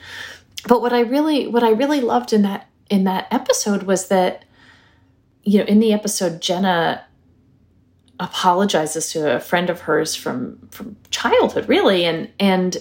[0.67, 4.45] But what i really what i really loved in that in that episode was that
[5.43, 7.06] you know in the episode jenna
[8.19, 12.78] apologizes to a friend of hers from from childhood really and and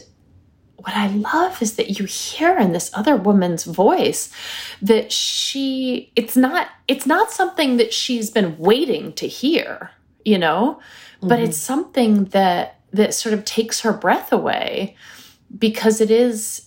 [0.87, 4.33] what i love is that you hear in this other woman's voice
[4.81, 9.90] that she it's not it's not something that she's been waiting to hear
[10.25, 10.81] you know
[11.18, 11.29] mm-hmm.
[11.29, 14.96] but it's something that that sort of takes her breath away
[15.59, 16.66] because it is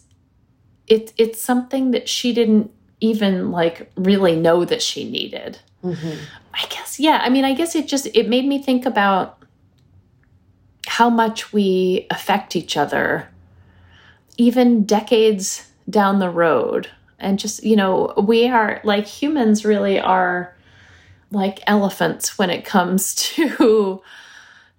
[0.87, 6.17] it it's something that she didn't even like really know that she needed mm-hmm.
[6.53, 7.21] I guess, yeah.
[7.23, 9.37] I mean, I guess it just it made me think about
[10.87, 13.29] how much we affect each other
[14.39, 16.89] even decades down the road.
[17.19, 20.55] And just, you know, we are like humans really are
[21.31, 24.01] like elephants when it comes to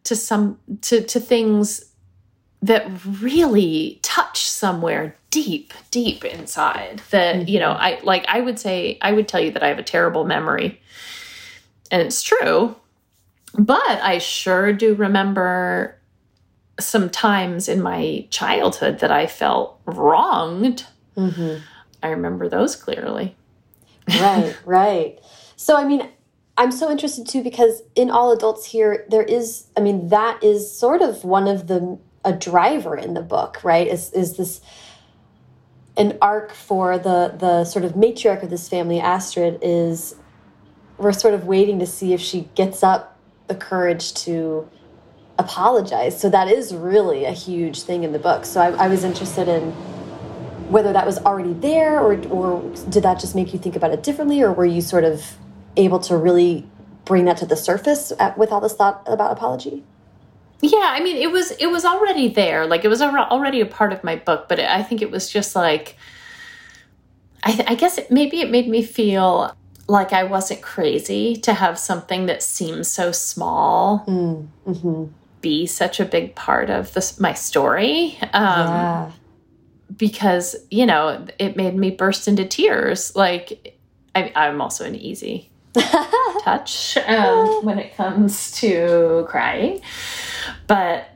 [0.03, 1.85] to some to to things
[2.62, 7.49] that really touch somewhere deep deep inside that mm -hmm.
[7.49, 9.92] you know i like i would say i would tell you that i have a
[9.92, 10.81] terrible memory
[11.90, 12.77] and it's true.
[13.59, 15.99] But I sure do remember
[16.80, 20.86] some times in my childhood that I felt wronged.
[21.16, 21.62] Mm-hmm.
[22.02, 23.36] I remember those clearly.
[24.08, 25.18] right, right.
[25.56, 26.08] So, I mean,
[26.56, 30.70] I'm so interested too because in All Adults Here, there is, I mean, that is
[30.70, 33.86] sort of one of the, a driver in the book, right?
[33.86, 34.60] Is, is this
[35.96, 40.14] an arc for the, the sort of matriarch of this family, Astrid, is
[40.98, 44.68] we're sort of waiting to see if she gets up the courage to
[45.40, 46.20] apologize.
[46.20, 48.44] So that is really a huge thing in the book.
[48.44, 49.72] So I, I was interested in
[50.70, 54.03] whether that was already there or, or did that just make you think about it
[54.03, 55.37] differently or were you sort of
[55.76, 56.68] able to really
[57.05, 59.83] bring that to the surface at, with all this thought about apology?
[60.61, 62.66] Yeah, I mean, it was it was already there.
[62.66, 65.57] Like it was already a part of my book, but I think it was just
[65.57, 65.96] like
[67.42, 69.57] I, I guess it, maybe it made me feel
[69.88, 75.09] like I wasn't crazy to have something that seems so small mm, mm -hmm.
[75.40, 78.18] Be such a big part of this my story.
[78.33, 79.12] Um, yeah.
[79.96, 83.14] Because you know it made me burst into tears.
[83.16, 83.79] Like
[84.14, 85.50] I, I'm also an easy
[86.42, 89.81] touch um, when it comes to crying,
[90.66, 91.09] but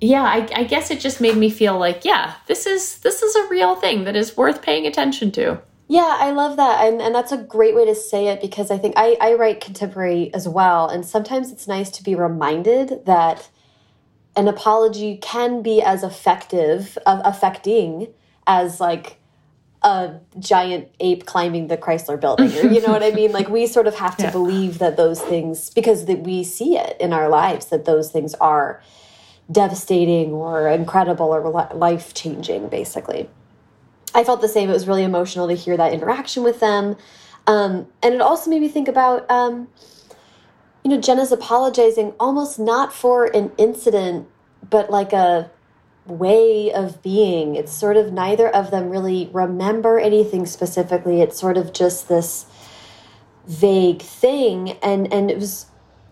[0.00, 3.34] yeah, I, I guess it just made me feel like yeah, this is this is
[3.34, 5.60] a real thing that is worth paying attention to.
[5.88, 6.84] Yeah, I love that.
[6.84, 9.60] And, and that's a great way to say it because I think I, I write
[9.60, 10.88] contemporary as well.
[10.88, 13.48] And sometimes it's nice to be reminded that
[14.34, 18.08] an apology can be as effective, uh, affecting
[18.46, 19.18] as like
[19.82, 22.52] a giant ape climbing the Chrysler building.
[22.58, 23.30] Or, you know what I mean?
[23.30, 24.30] Like we sort of have to yeah.
[24.32, 28.34] believe that those things, because that we see it in our lives, that those things
[28.34, 28.82] are
[29.50, 33.28] devastating or incredible or life changing, basically.
[34.16, 34.70] I felt the same.
[34.70, 36.96] It was really emotional to hear that interaction with them.
[37.46, 39.68] Um, and it also made me think about, um,
[40.82, 44.26] you know, Jenna's apologizing almost not for an incident,
[44.68, 45.50] but like a
[46.06, 47.56] way of being.
[47.56, 51.20] It's sort of neither of them really remember anything specifically.
[51.20, 52.46] It's sort of just this
[53.46, 54.70] vague thing.
[54.82, 55.66] And, and it was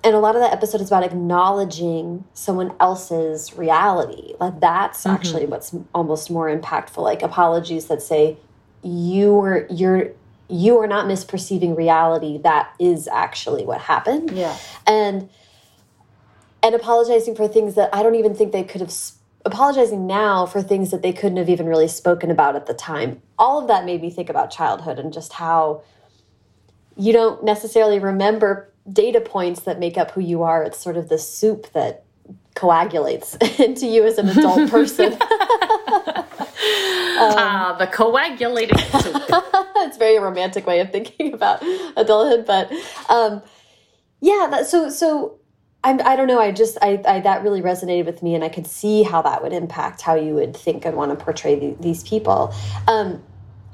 [0.04, 4.34] and a lot of that episode is about acknowledging someone else's reality.
[4.38, 5.14] Like that's mm -hmm.
[5.14, 7.02] actually what's almost more impactful.
[7.02, 8.36] Like apologies that say
[8.82, 10.12] you are you're
[10.48, 12.38] you are not misperceiving reality.
[12.38, 14.30] That is actually what happened.
[14.30, 14.54] Yeah.
[14.86, 15.28] And
[16.62, 18.92] and apologizing for things that i don't even think they could have
[19.44, 23.20] apologizing now for things that they couldn't have even really spoken about at the time.
[23.38, 25.82] All of that made me think about childhood and just how
[26.96, 30.62] you don't necessarily remember data points that make up who you are.
[30.62, 32.04] It's sort of the soup that
[32.54, 35.12] coagulates into you as an adult person.
[35.20, 35.20] um,
[37.16, 39.22] ah, the coagulating soup.
[39.76, 41.62] it's a very romantic way of thinking about
[41.96, 42.70] adulthood, but
[43.08, 43.42] um,
[44.20, 44.48] yeah.
[44.50, 45.38] That, so so
[45.82, 46.40] I'm, I don't know.
[46.40, 49.42] I just I, I, that really resonated with me, and I could see how that
[49.42, 52.54] would impact how you would think and want to portray the, these people.
[52.88, 53.22] Um,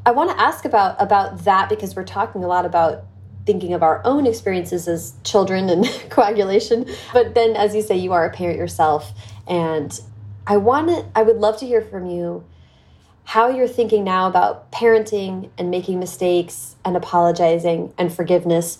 [0.04, 3.04] I want to ask about about that because we're talking a lot about
[3.46, 6.86] thinking of our own experiences as children and coagulation.
[7.12, 9.12] But then, as you say, you are a parent yourself.
[9.46, 9.98] And
[10.46, 12.44] I want to, I would love to hear from you
[13.24, 18.78] how you're thinking now about parenting and making mistakes and apologizing and forgiveness.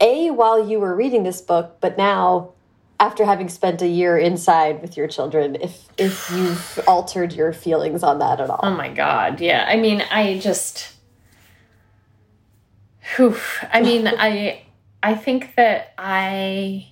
[0.00, 2.52] A, while you were reading this book, but now
[3.00, 8.02] after having spent a year inside with your children if if you've altered your feelings
[8.02, 8.60] on that at all.
[8.62, 9.66] Oh my god, yeah.
[9.68, 10.93] I mean, I just
[13.16, 13.36] whew,
[13.72, 14.62] I mean, I
[15.02, 16.88] I think that I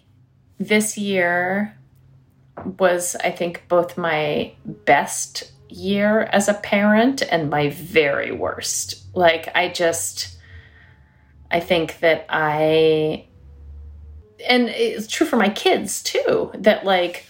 [0.59, 1.77] this year
[2.79, 9.03] was I think both my best year as a parent and my very worst.
[9.15, 10.37] Like I just
[11.51, 13.27] I think that I
[14.49, 17.27] and it's true for my kids too that like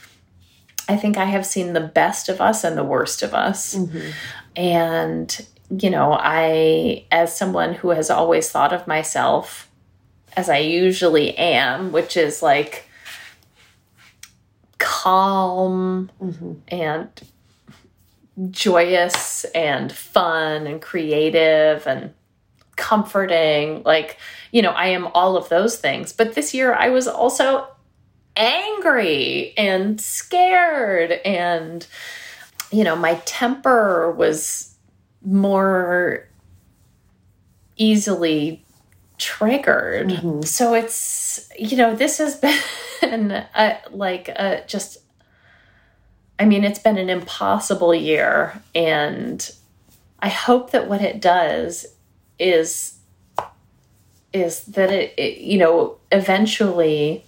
[0.89, 3.74] I think I have seen the best of us and the worst of us.
[3.74, 4.11] Mm-hmm.
[4.57, 9.68] And you know, I as someone who has always thought of myself
[10.36, 12.88] as I usually am, which is like
[14.78, 16.54] calm mm-hmm.
[16.68, 17.08] and
[18.50, 22.12] joyous and fun and creative and
[22.76, 23.82] comforting.
[23.84, 24.18] Like,
[24.50, 26.12] you know, I am all of those things.
[26.12, 27.66] But this year I was also
[28.36, 31.86] angry and scared and
[32.72, 34.72] you know, my temper was
[35.25, 36.29] more
[37.77, 38.64] easily
[39.18, 40.09] triggered.
[40.09, 40.43] Mm-hmm.
[40.43, 42.37] So it's, you know, this has
[43.01, 44.99] been a, like a, just
[46.43, 49.49] I mean, it's been an impossible year, and
[50.18, 51.87] I hope that what it does
[52.37, 52.99] is
[54.33, 57.23] is that it, it, you know eventually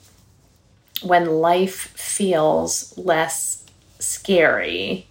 [1.02, 3.64] when life feels less
[4.00, 5.06] scary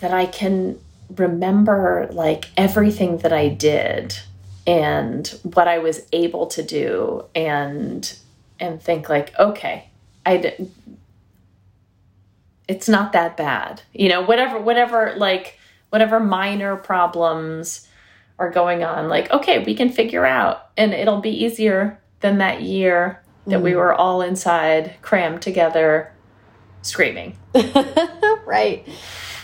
[0.00, 0.78] that I can
[1.16, 4.18] remember like everything that I did
[4.66, 8.18] and what I was able to do and
[8.60, 9.88] and think like okay
[10.26, 10.56] I
[12.68, 13.82] it's not that bad.
[13.94, 17.88] You know, whatever whatever like whatever minor problems
[18.38, 22.62] are going on, like okay, we can figure out and it'll be easier than that
[22.62, 23.62] year that mm.
[23.62, 26.12] we were all inside crammed together
[26.82, 27.36] screaming.
[28.46, 28.86] right.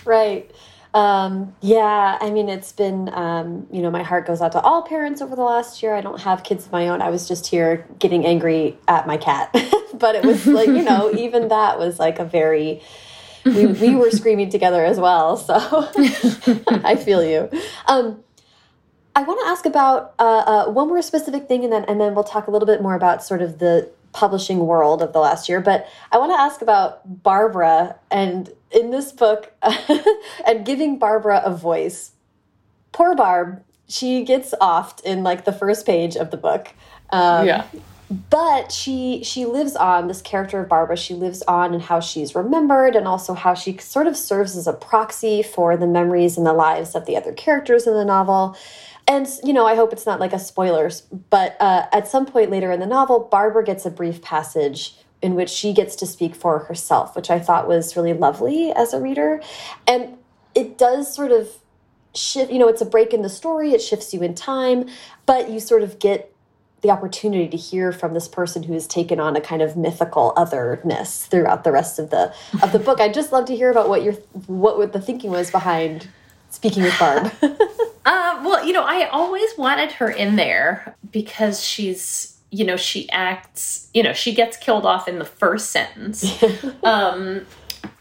[0.04, 0.50] Right.
[0.94, 4.82] Um, yeah, I mean, it's been, um, you know, my heart goes out to all
[4.82, 5.92] parents over the last year.
[5.92, 7.02] I don't have kids of my own.
[7.02, 9.50] I was just here getting angry at my cat.
[9.94, 12.80] but it was like, you know, even that was like a very
[13.44, 15.36] we, we were screaming together as well.
[15.36, 15.54] So
[16.84, 17.50] I feel you.
[17.86, 18.22] Um,
[19.16, 22.14] I want to ask about uh, uh, one more specific thing, and then and then
[22.14, 25.48] we'll talk a little bit more about sort of the publishing world of the last
[25.48, 25.60] year.
[25.60, 29.52] But I want to ask about Barbara and in this book
[30.46, 32.12] and giving Barbara a voice.
[32.92, 36.72] Poor Barb, she gets offed in like the first page of the book.
[37.10, 37.66] Um, yeah
[38.30, 40.96] but she she lives on this character of Barbara.
[40.96, 44.66] She lives on and how she's remembered, and also how she sort of serves as
[44.66, 48.56] a proxy for the memories and the lives of the other characters in the novel.
[49.06, 52.50] And you know, I hope it's not like a spoilers, but uh, at some point
[52.50, 56.34] later in the novel, Barbara gets a brief passage in which she gets to speak
[56.34, 59.42] for herself, which I thought was really lovely as a reader,
[59.86, 60.16] and
[60.54, 61.48] it does sort of
[62.14, 62.50] shift.
[62.50, 64.88] You know, it's a break in the story; it shifts you in time,
[65.26, 66.34] but you sort of get
[66.84, 70.34] the opportunity to hear from this person who has taken on a kind of mythical
[70.36, 72.32] otherness throughout the rest of the
[72.62, 73.00] of the book.
[73.00, 74.12] I'd just love to hear about what your
[74.46, 76.08] what the thinking was behind
[76.54, 77.32] speaking with Barb.
[77.42, 83.10] uh, well, you know, I always wanted her in there because she's you know she
[83.10, 86.40] acts you know she gets killed off in the first sentence
[86.84, 87.44] um,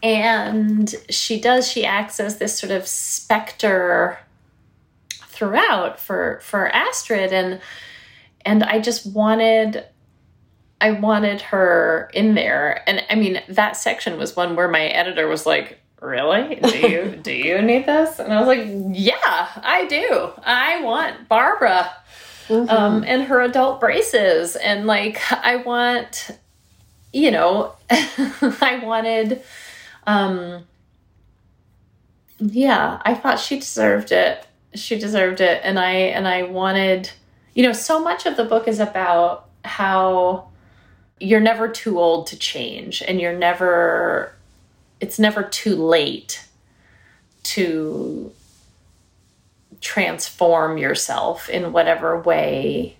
[0.00, 4.16] and she does she acts as this sort of specter
[5.26, 7.60] throughout for for astrid and
[8.44, 9.84] and I just wanted
[10.80, 12.86] I wanted her in there.
[12.86, 16.56] And I mean, that section was one where my editor was like, "Really?
[16.56, 20.32] Do you do you need this?" And I was like, "Yeah, I do.
[20.44, 21.90] I want Barbara
[22.48, 22.70] mm -hmm.
[22.70, 25.20] um, and her adult braces, and like
[25.52, 26.30] I want,
[27.12, 27.72] you know,
[28.70, 29.40] I wanted."
[30.06, 30.66] Um,
[32.38, 34.46] yeah, I thought she deserved it.
[34.74, 37.10] She deserved it, and I and I wanted
[37.54, 40.48] you know, so much of the book is about how
[41.20, 44.33] you're never too old to change and you're never,
[45.00, 46.46] it's never too late
[47.42, 48.32] to
[49.80, 52.96] transform yourself in whatever way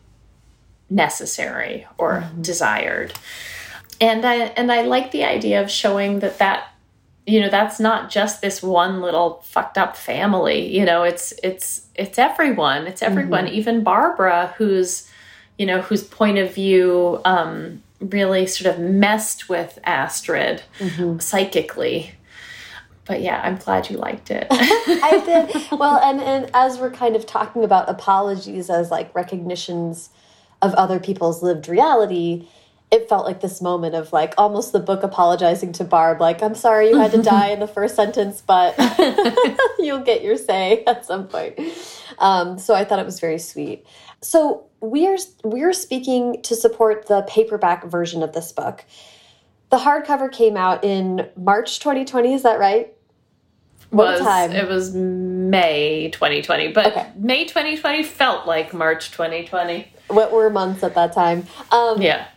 [0.91, 2.43] necessary or mm-hmm.
[2.43, 3.13] desired.
[4.01, 6.69] And I and I like the idea of showing that that
[7.27, 11.87] you know that's not just this one little fucked up family you know it's it's
[11.95, 13.55] it's everyone it's everyone mm-hmm.
[13.55, 15.09] even barbara who's
[15.57, 21.19] you know whose point of view um really sort of messed with astrid mm-hmm.
[21.19, 22.13] psychically
[23.05, 27.17] but yeah i'm glad you liked it i did well and and as we're kind
[27.17, 30.11] of talking about apologies as like recognitions
[30.63, 32.47] of other people's lived reality
[32.95, 36.55] it felt like this moment of like almost the book apologizing to Barb, like, I'm
[36.55, 38.77] sorry you had to die in the first sentence, but
[39.79, 41.59] you'll get your say at some point.
[42.19, 43.85] Um, so I thought it was very sweet.
[44.25, 48.85] So we're we're speaking to support the paperback version of this book.
[49.71, 52.95] The hardcover came out in March 2020, is that right?
[53.91, 54.53] What was, time?
[54.53, 57.13] It was May 2020, but okay.
[57.17, 59.89] May 2020 felt like March 2020.
[60.09, 61.47] What were months at that time?
[61.71, 62.29] Um, yeah.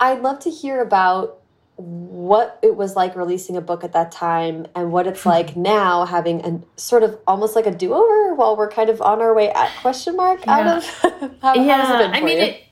[0.00, 1.38] I'd love to hear about
[1.76, 6.04] what it was like releasing a book at that time and what it's like now
[6.06, 9.50] having a sort of almost like a do-over while we're kind of on our way
[9.50, 10.52] at question mark yeah.
[10.58, 12.44] out of how, yeah i mean you?
[12.44, 12.64] it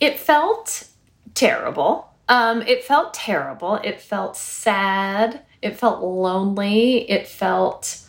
[0.00, 0.88] it felt
[1.34, 8.00] terrible um it felt terrible it felt sad it felt lonely it felt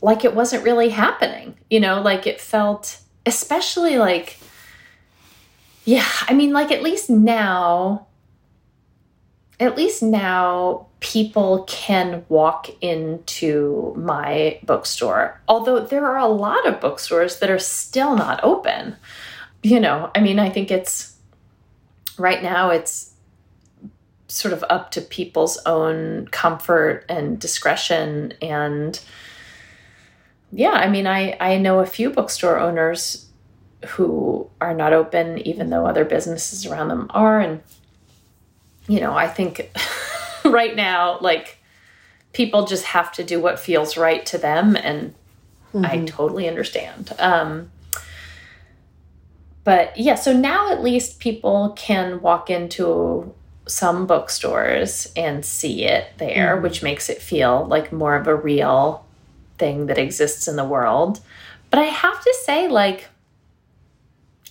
[0.00, 4.38] like it wasn't really happening you know like it felt especially like
[5.84, 8.07] yeah i mean like at least now
[9.60, 15.40] at least now people can walk into my bookstore.
[15.48, 18.96] Although there are a lot of bookstores that are still not open.
[19.62, 21.16] You know, I mean, I think it's
[22.18, 23.14] right now it's
[24.28, 29.00] sort of up to people's own comfort and discretion and
[30.50, 33.26] yeah, I mean, I I know a few bookstore owners
[33.86, 37.60] who are not open even though other businesses around them are and
[38.88, 39.70] you know, I think
[40.44, 41.58] right now, like,
[42.32, 45.14] people just have to do what feels right to them, and
[45.72, 45.84] mm-hmm.
[45.84, 47.12] I totally understand.
[47.18, 47.70] Um,
[49.64, 53.34] but yeah, so now at least people can walk into
[53.66, 56.62] some bookstores and see it there, mm-hmm.
[56.62, 59.04] which makes it feel like more of a real
[59.58, 61.20] thing that exists in the world.
[61.70, 63.08] But I have to say, like,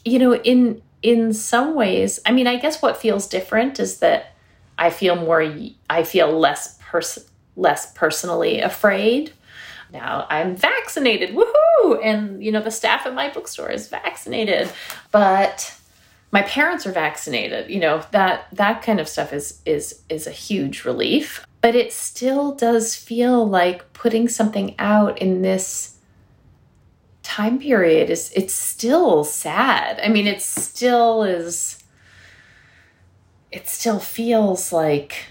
[0.05, 4.33] you know, in in some ways, I mean, I guess what feels different is that
[4.77, 5.55] I feel more,
[5.89, 9.33] I feel less pers- less personally afraid.
[9.91, 11.99] Now I'm vaccinated, woohoo!
[12.03, 14.69] And you know the staff at my bookstore is vaccinated,
[15.11, 15.73] but
[16.31, 17.69] my parents are vaccinated.
[17.69, 21.45] You know that that kind of stuff is is is a huge relief.
[21.61, 25.96] But it still does feel like putting something out in this
[27.28, 29.99] time period is it's still sad.
[30.01, 31.84] I mean, it still is
[33.51, 35.25] it still feels like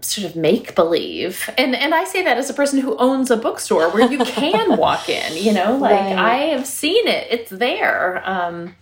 [0.00, 3.36] sort of make believe and and i say that as a person who owns a
[3.36, 6.16] bookstore where you can walk in you know like right.
[6.16, 8.76] i have seen it it's there um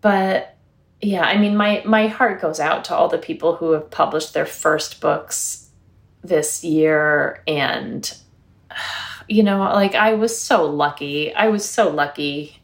[0.00, 0.56] but
[1.02, 4.34] yeah i mean my my heart goes out to all the people who have published
[4.34, 5.68] their first books
[6.22, 8.16] this year and
[9.28, 12.60] you know like i was so lucky i was so lucky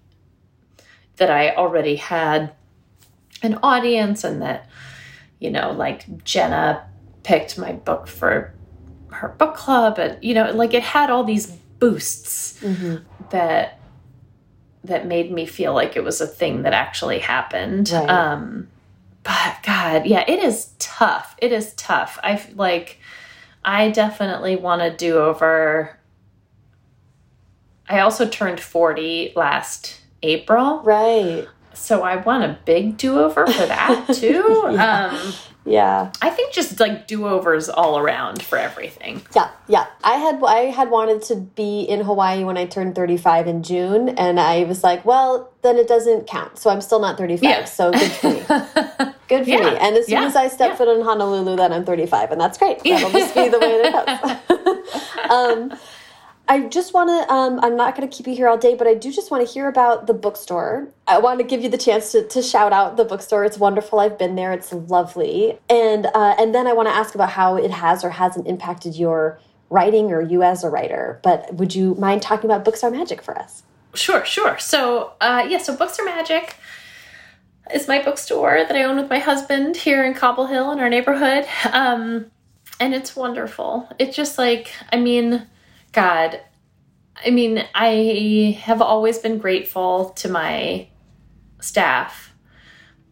[1.17, 2.53] that i already had
[3.43, 4.69] an audience and that
[5.39, 6.87] you know like jenna
[7.23, 8.55] picked my book for
[9.11, 11.47] her book club and you know like it had all these
[11.79, 12.97] boosts mm-hmm.
[13.31, 13.79] that
[14.85, 18.09] that made me feel like it was a thing that actually happened right.
[18.09, 18.69] um
[19.23, 22.99] but god yeah it is tough it is tough i like
[23.65, 25.99] i definitely want to do over
[27.91, 31.47] i also turned 40 last april right
[31.81, 34.69] so I want a big do over for that too.
[34.73, 35.07] yeah.
[35.07, 35.33] Um,
[35.65, 36.13] yeah.
[36.23, 39.23] I think just like do overs all around for everything.
[39.35, 39.87] Yeah, yeah.
[40.03, 44.09] I had I had wanted to be in Hawaii when I turned 35 in June,
[44.11, 46.59] and I was like, well, then it doesn't count.
[46.59, 47.43] So I'm still not 35.
[47.43, 47.65] Yeah.
[47.65, 48.41] So good for me.
[49.29, 49.71] good for yeah.
[49.71, 49.77] me.
[49.77, 50.27] And as soon yeah.
[50.27, 52.79] as I step foot in Honolulu, then I'm 35, and that's great.
[52.85, 55.31] That'll just be the way it goes.
[55.31, 55.79] um,
[56.51, 58.89] I just want to, um, I'm not going to keep you here all day, but
[58.89, 60.89] I do just want to hear about the bookstore.
[61.07, 63.45] I want to give you the chance to, to shout out the bookstore.
[63.45, 64.01] It's wonderful.
[64.01, 64.53] I've been there.
[64.53, 65.61] It's lovely.
[65.69, 68.97] And, uh, and then I want to ask about how it has or hasn't impacted
[68.97, 69.39] your
[69.69, 71.21] writing or you as a writer.
[71.23, 73.63] But would you mind talking about Books Are Magic for us?
[73.95, 74.59] Sure, sure.
[74.59, 76.57] So, uh, yeah, so Books Are Magic
[77.73, 80.91] is my bookstore that I own with my husband here in Cobble Hill in our
[80.91, 81.47] neighborhood.
[81.73, 82.27] Um,
[82.81, 83.89] and it's wonderful.
[84.01, 85.47] It's just like, I mean,
[85.93, 86.41] God,
[87.25, 90.89] I mean, I have always been grateful to my
[91.61, 92.33] staff,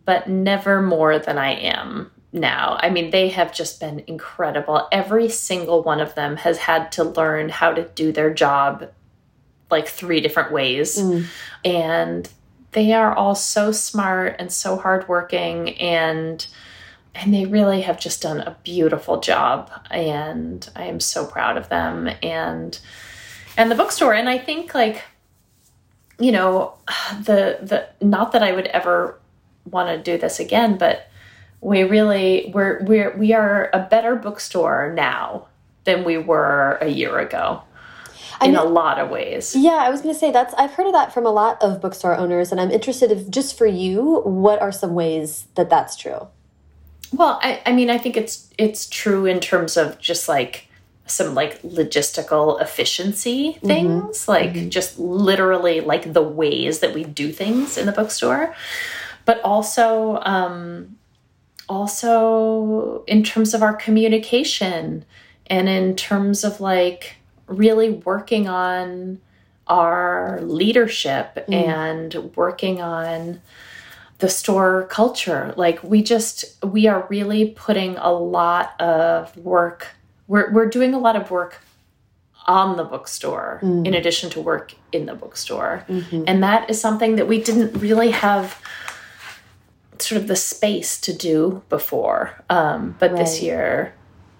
[0.04, 2.78] but never more than I am now.
[2.80, 4.88] I mean, they have just been incredible.
[4.92, 8.90] Every single one of them has had to learn how to do their job
[9.70, 10.98] like three different ways.
[10.98, 11.26] Mm.
[11.64, 12.28] And
[12.72, 16.46] they are all so smart and so hardworking and
[17.14, 21.68] and they really have just done a beautiful job and i am so proud of
[21.68, 22.80] them and
[23.56, 25.02] and the bookstore and i think like
[26.18, 26.74] you know
[27.20, 29.18] the the not that i would ever
[29.70, 31.08] want to do this again but
[31.60, 35.46] we really we're we're we are a better bookstore now
[35.84, 37.62] than we were a year ago
[38.40, 39.56] in mean, a lot of ways.
[39.56, 41.80] Yeah, I was going to say that's I've heard of that from a lot of
[41.80, 45.96] bookstore owners, and I'm interested if just for you, what are some ways that that's
[45.96, 46.28] true?
[47.12, 50.68] Well, I, I mean, I think it's it's true in terms of just like
[51.06, 53.66] some like logistical efficiency mm-hmm.
[53.66, 54.34] things, mm -hmm.
[54.34, 54.68] like mm -hmm.
[54.68, 58.54] just literally like the ways that we do things in the bookstore,
[59.24, 60.96] but also um,
[61.68, 65.04] also in terms of our communication
[65.50, 69.18] and in terms of like really working on
[69.66, 71.54] our leadership mm.
[71.54, 73.40] and working on
[74.18, 75.54] the store culture.
[75.56, 79.88] Like we just we are really putting a lot of work.
[80.26, 81.60] We're we're doing a lot of work
[82.46, 83.86] on the bookstore mm.
[83.86, 85.84] in addition to work in the bookstore.
[85.88, 86.24] Mm -hmm.
[86.26, 88.48] And that is something that we didn't really have
[89.98, 92.44] sort of the space to do before.
[92.48, 93.24] Um, but right.
[93.24, 93.92] this year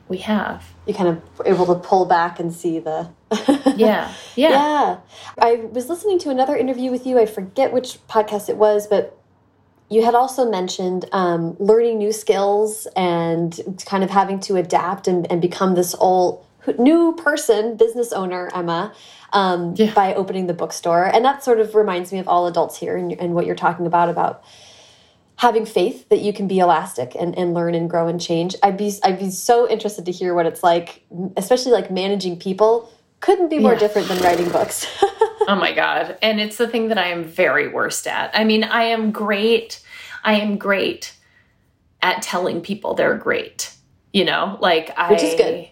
[0.09, 0.65] we have.
[0.87, 3.11] You kind of able to pull back and see the.
[3.77, 4.13] yeah.
[4.37, 4.51] Yeah.
[4.51, 4.97] Yeah.
[5.39, 7.19] I was listening to another interview with you.
[7.19, 9.18] I forget which podcast it was, but
[9.91, 15.31] you had also mentioned um, learning new skills and kind of having to adapt and,
[15.31, 16.45] and become this old
[16.79, 18.93] new person, business owner, Emma,
[19.33, 19.93] um, yeah.
[19.95, 21.07] by opening the bookstore.
[21.07, 23.87] And that sort of reminds me of all adults here and, and what you're talking
[23.87, 24.45] about, about
[25.37, 28.55] having faith that you can be elastic and, and learn and grow and change.
[28.63, 31.03] I'd be I'd be so interested to hear what it's like,
[31.37, 32.93] especially like managing people.
[33.21, 33.79] Couldn't be more yeah.
[33.79, 34.87] different than writing books.
[35.49, 36.17] oh my god.
[36.23, 38.31] And it's the thing that I am very worst at.
[38.35, 39.83] I mean, I am great.
[40.23, 41.17] I am great
[42.03, 43.75] at telling people they're great.
[44.13, 45.69] You know, like I Which is good.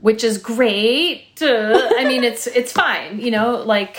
[0.00, 1.40] Which is great.
[1.42, 3.98] Uh, I mean, it's it's fine, you know, like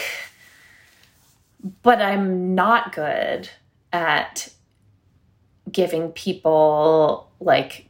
[1.81, 3.49] but I'm not good
[3.91, 4.49] at
[5.71, 7.87] giving people like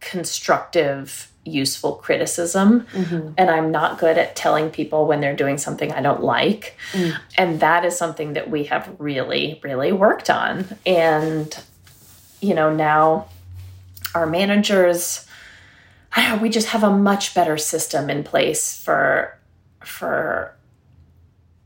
[0.00, 3.32] constructive useful criticism mm -hmm.
[3.36, 7.12] and i'm not good at telling people when they're doing something i don't like mm.
[7.38, 11.58] and that is something that we have really really worked on and
[12.40, 13.24] you know now
[14.14, 15.26] our managers
[16.12, 19.38] I know, we just have a much better system in place for
[19.84, 20.56] for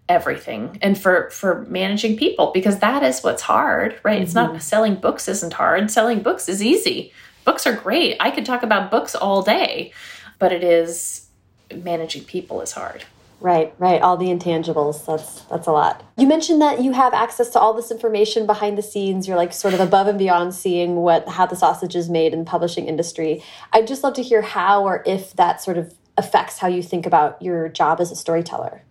[0.08, 4.22] everything and for for managing people because that is what's hard right mm -hmm.
[4.22, 4.58] it's not mm-hmm.
[4.58, 7.12] selling books isn't hard selling books is easy
[7.44, 8.16] books are great.
[8.20, 9.92] I could talk about books all day
[10.38, 11.26] but it is
[11.74, 13.04] managing people is hard.
[13.40, 14.00] Right right.
[14.00, 16.02] All the intangibles that's that's a lot.
[16.16, 19.28] You mentioned that you have access to all this information behind the scenes.
[19.28, 22.40] You're like sort of above and beyond seeing what how the sausage is made in
[22.40, 23.42] the publishing industry.
[23.72, 27.06] I'd just love to hear how or if that sort of affects how you think
[27.06, 28.82] about your job as a storyteller.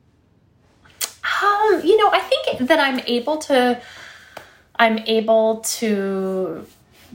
[1.41, 3.81] Um, you know, I think that I'm able to
[4.75, 6.67] I'm able to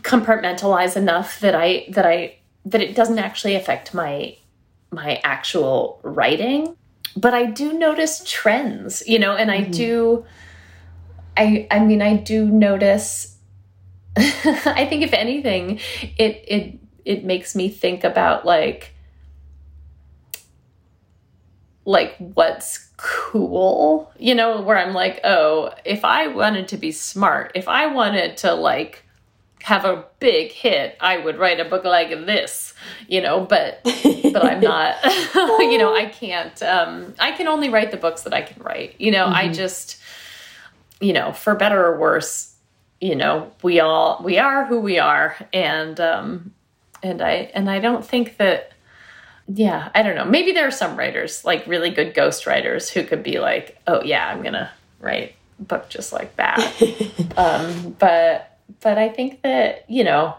[0.09, 4.37] compartmentalize enough that I that I that it doesn't actually affect my
[4.91, 6.75] my actual writing.
[7.17, 9.77] But I do notice trends, you know, and I mm -hmm.
[9.77, 10.25] do
[11.37, 13.39] I I mean I do notice
[14.17, 15.81] I think if anything,
[16.17, 18.95] it it it makes me think about like
[21.85, 27.53] like what's cool, you know, where I'm like, oh, if I wanted to be smart,
[27.55, 29.08] if I wanted to like
[29.63, 32.75] have a big hit, I would write a book like this,
[33.09, 34.97] you know, but but I'm not
[35.35, 38.95] you know, I can't um I can only write the books that I can write.
[38.99, 39.41] You know, mm -hmm.
[39.41, 39.63] I mm-hmm.
[39.63, 40.03] just
[41.01, 42.55] you know, for better or worse,
[43.01, 46.53] you know, we all we are who we are and um
[47.03, 48.73] and I and I don't think that
[49.55, 50.27] yeah, I don't know.
[50.27, 54.03] Maybe there are some writers, like really good ghost writers, who could be like, oh
[54.03, 56.59] yeah, I'm gonna write a book just like that.
[57.37, 58.48] um, but
[58.81, 60.37] but I think that you know,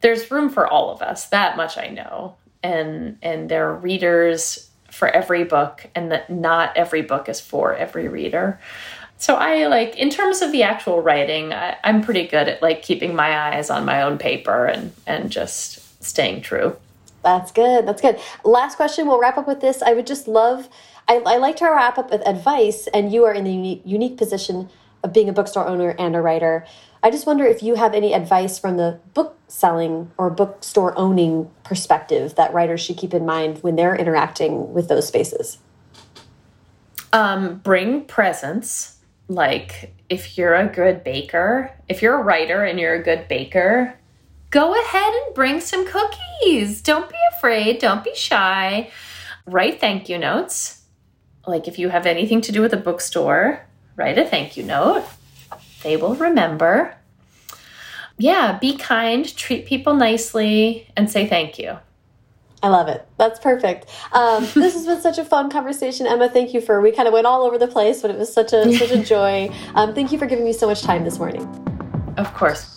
[0.00, 1.28] there's room for all of us.
[1.28, 6.76] That much I know, and and there are readers for every book, and that not
[6.76, 8.60] every book is for every reader.
[9.18, 12.82] So I like, in terms of the actual writing, I, I'm pretty good at like
[12.82, 16.76] keeping my eyes on my own paper and and just staying true.
[17.22, 17.86] That's good.
[17.86, 18.18] That's good.
[18.44, 19.06] Last question.
[19.06, 19.82] We'll wrap up with this.
[19.82, 20.68] I would just love,
[21.06, 24.16] I, I like to wrap up with advice, and you are in the unique, unique
[24.16, 24.70] position
[25.02, 26.64] of being a bookstore owner and a writer.
[27.02, 31.50] I just wonder if you have any advice from the book selling or bookstore owning
[31.64, 35.58] perspective that writers should keep in mind when they're interacting with those spaces.
[37.12, 38.98] Um, bring presents.
[39.28, 43.96] Like if you're a good baker, if you're a writer and you're a good baker,
[44.50, 46.82] go ahead and bring some cookies.
[46.82, 47.78] Don't be afraid.
[47.78, 48.90] Don't be shy.
[49.46, 50.82] Write thank you notes.
[51.46, 55.04] Like if you have anything to do with a bookstore, write a thank you note.
[55.82, 56.94] They will remember.
[58.18, 61.78] yeah, be kind, treat people nicely, and say thank you.
[62.62, 63.06] I love it.
[63.16, 63.86] That's perfect.
[64.12, 66.28] Um, this has been such a fun conversation, Emma.
[66.28, 66.80] Thank you for.
[66.80, 69.02] We kind of went all over the place, but it was such a such a
[69.02, 69.50] joy.
[69.74, 71.46] Um, thank you for giving me so much time this morning.
[72.16, 72.76] Of course.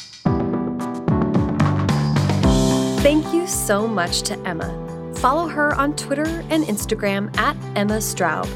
[3.01, 4.79] Thank you so much to Emma.
[5.17, 8.47] Follow her on Twitter and Instagram at Emma Straub.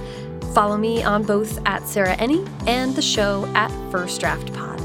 [0.53, 4.79] Follow me on both at Sarah Enni and the show at First Draft Pod.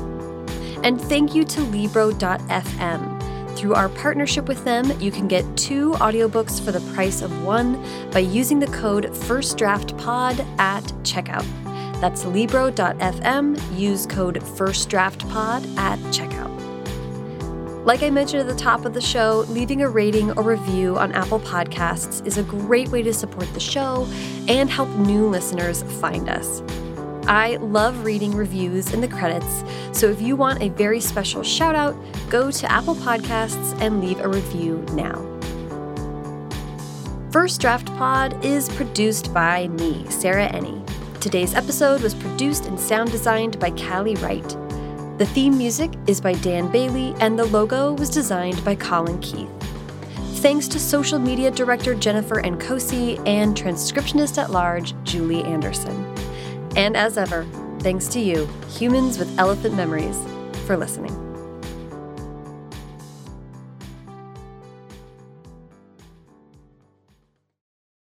[0.84, 3.12] And thank you to Libro.fm.
[3.56, 7.80] Through our partnership with them, you can get two audiobooks for the price of one
[8.10, 11.46] by using the code FirstDraftPod at checkout.
[12.00, 13.78] That's Libro.fm.
[13.78, 16.61] Use code FirstDraftPod at checkout.
[17.84, 21.10] Like I mentioned at the top of the show, leaving a rating or review on
[21.12, 24.06] Apple Podcasts is a great way to support the show
[24.46, 26.62] and help new listeners find us.
[27.26, 31.74] I love reading reviews in the credits, so if you want a very special shout
[31.74, 31.96] out,
[32.30, 35.18] go to Apple Podcasts and leave a review now.
[37.32, 40.86] First Draft Pod is produced by me, Sarah Enni.
[41.20, 44.56] Today's episode was produced and sound designed by Callie Wright.
[45.22, 49.48] The theme music is by Dan Bailey, and the logo was designed by Colin Keith.
[50.40, 56.12] Thanks to social media director Jennifer Nkosi and transcriptionist at large Julie Anderson.
[56.74, 57.46] And as ever,
[57.78, 60.18] thanks to you, humans with elephant memories,
[60.66, 61.21] for listening.